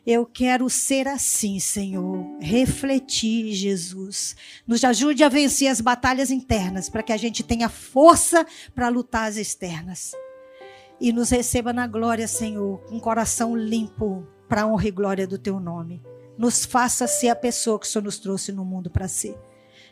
Eu 0.05 0.25
quero 0.25 0.69
ser 0.69 1.07
assim, 1.07 1.59
Senhor. 1.59 2.23
Refletir, 2.39 3.53
Jesus. 3.53 4.35
Nos 4.67 4.83
ajude 4.83 5.23
a 5.23 5.29
vencer 5.29 5.67
as 5.67 5.81
batalhas 5.81 6.29
internas, 6.29 6.89
para 6.89 7.01
que 7.01 7.11
a 7.11 7.17
gente 7.17 7.41
tenha 7.41 7.67
força 7.67 8.45
para 8.75 8.87
lutar 8.87 9.27
as 9.27 9.35
externas. 9.35 10.11
E 11.01 11.11
nos 11.11 11.31
receba 11.31 11.73
na 11.73 11.87
glória, 11.87 12.27
Senhor, 12.27 12.79
com 12.81 12.95
um 12.95 12.99
coração 12.99 13.55
limpo, 13.55 14.27
para 14.47 14.61
a 14.61 14.67
honra 14.67 14.87
e 14.87 14.91
glória 14.91 15.25
do 15.25 15.39
Teu 15.39 15.59
nome. 15.59 16.03
Nos 16.37 16.65
faça 16.65 17.07
ser 17.07 17.29
a 17.29 17.35
pessoa 17.35 17.79
que 17.79 17.87
o 17.87 17.89
Senhor 17.89 18.03
nos 18.03 18.19
trouxe 18.19 18.51
no 18.51 18.63
mundo 18.63 18.91
para 18.91 19.07
ser. 19.07 19.35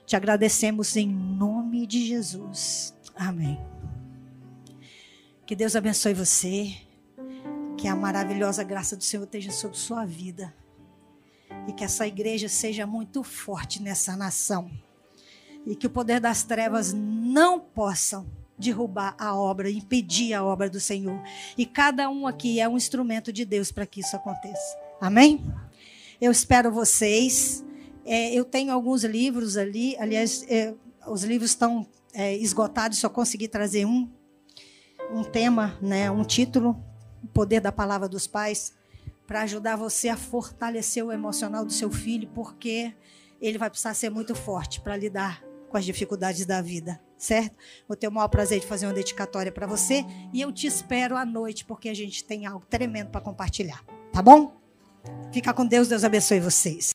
Te 0.06 0.16
agradecemos 0.16 0.96
em 0.96 1.08
nome 1.08 1.88
de 1.88 2.06
Jesus. 2.06 2.94
Amém. 3.16 3.60
Que 5.46 5.56
Deus 5.56 5.76
abençoe 5.76 6.14
você. 6.14 6.74
Que 7.84 7.90
a 7.90 7.96
maravilhosa 7.98 8.64
graça 8.64 8.96
do 8.96 9.04
Senhor 9.04 9.26
esteja 9.26 9.52
sobre 9.52 9.78
sua 9.78 10.06
vida. 10.06 10.56
E 11.68 11.74
que 11.74 11.84
essa 11.84 12.08
igreja 12.08 12.48
seja 12.48 12.88
muito 12.88 13.24
forte 13.24 13.82
nessa 13.82 14.16
nação. 14.16 14.72
E 15.66 15.76
que 15.76 15.88
o 15.88 15.90
poder 15.90 16.22
das 16.22 16.44
trevas 16.44 16.94
não 16.94 17.60
possam 17.60 18.26
derrubar 18.58 19.18
a 19.20 19.36
obra, 19.36 19.70
impedir 19.70 20.34
a 20.34 20.46
obra 20.46 20.70
do 20.70 20.80
Senhor. 20.80 21.22
E 21.58 21.66
cada 21.66 22.10
um 22.10 22.26
aqui 22.26 22.58
é 22.58 22.70
um 22.70 22.78
instrumento 22.78 23.34
de 23.34 23.44
Deus 23.44 23.70
para 23.70 23.86
que 23.86 24.00
isso 24.00 24.16
aconteça. 24.16 24.78
Amém? 25.02 25.44
Eu 26.22 26.32
espero 26.32 26.72
vocês. 26.72 27.66
É, 28.06 28.34
eu 28.34 28.46
tenho 28.46 28.72
alguns 28.72 29.04
livros 29.04 29.58
ali. 29.58 29.98
Aliás, 29.98 30.46
é, 30.48 30.74
os 31.06 31.26
livros 31.26 31.50
estão 31.50 31.86
é, 32.14 32.34
esgotados, 32.38 33.00
só 33.00 33.10
consegui 33.10 33.50
trazer 33.50 33.84
um. 33.84 34.10
Um 35.12 35.22
tema, 35.22 35.78
né, 35.82 36.10
um 36.10 36.24
título 36.24 36.82
o 37.24 37.28
poder 37.28 37.62
da 37.62 37.72
palavra 37.72 38.08
dos 38.08 38.28
pais 38.28 38.74
para 39.26 39.42
ajudar 39.42 39.76
você 39.76 40.10
a 40.10 40.18
fortalecer 40.18 41.04
o 41.04 41.12
emocional 41.12 41.66
do 41.66 41.72
seu 41.72 41.90
filho, 41.90 42.30
porque 42.34 42.94
ele 43.42 43.58
vai 43.58 43.70
precisar 43.70 43.94
ser 43.94 44.10
muito 44.10 44.36
forte 44.36 44.82
para 44.82 44.98
lidar 44.98 45.44
com 45.70 45.78
as 45.78 45.86
dificuldades 45.86 46.46
da 46.46 46.62
vida, 46.62 47.02
certo? 47.18 47.56
Vou 47.88 47.98
ter 47.98 48.08
o 48.08 48.12
maior 48.12 48.28
prazer 48.28 48.60
de 48.60 48.68
fazer 48.68 48.86
uma 48.86 48.94
dedicatória 48.94 49.52
para 49.52 49.66
você 49.66 50.06
e 50.32 50.42
eu 50.42 50.52
te 50.52 50.68
espero 50.68 51.18
à 51.18 51.26
noite, 51.26 51.66
porque 51.66 51.90
a 51.90 51.94
gente 51.94 52.24
tem 52.24 52.46
algo 52.46 52.66
tremendo 52.70 53.10
para 53.10 53.22
compartilhar, 53.22 53.84
tá 54.12 54.22
bom? 54.22 54.56
Fica 55.32 55.54
com 55.54 55.66
Deus, 55.66 55.88
Deus 55.88 56.04
abençoe 56.04 56.40
vocês. 56.40 56.92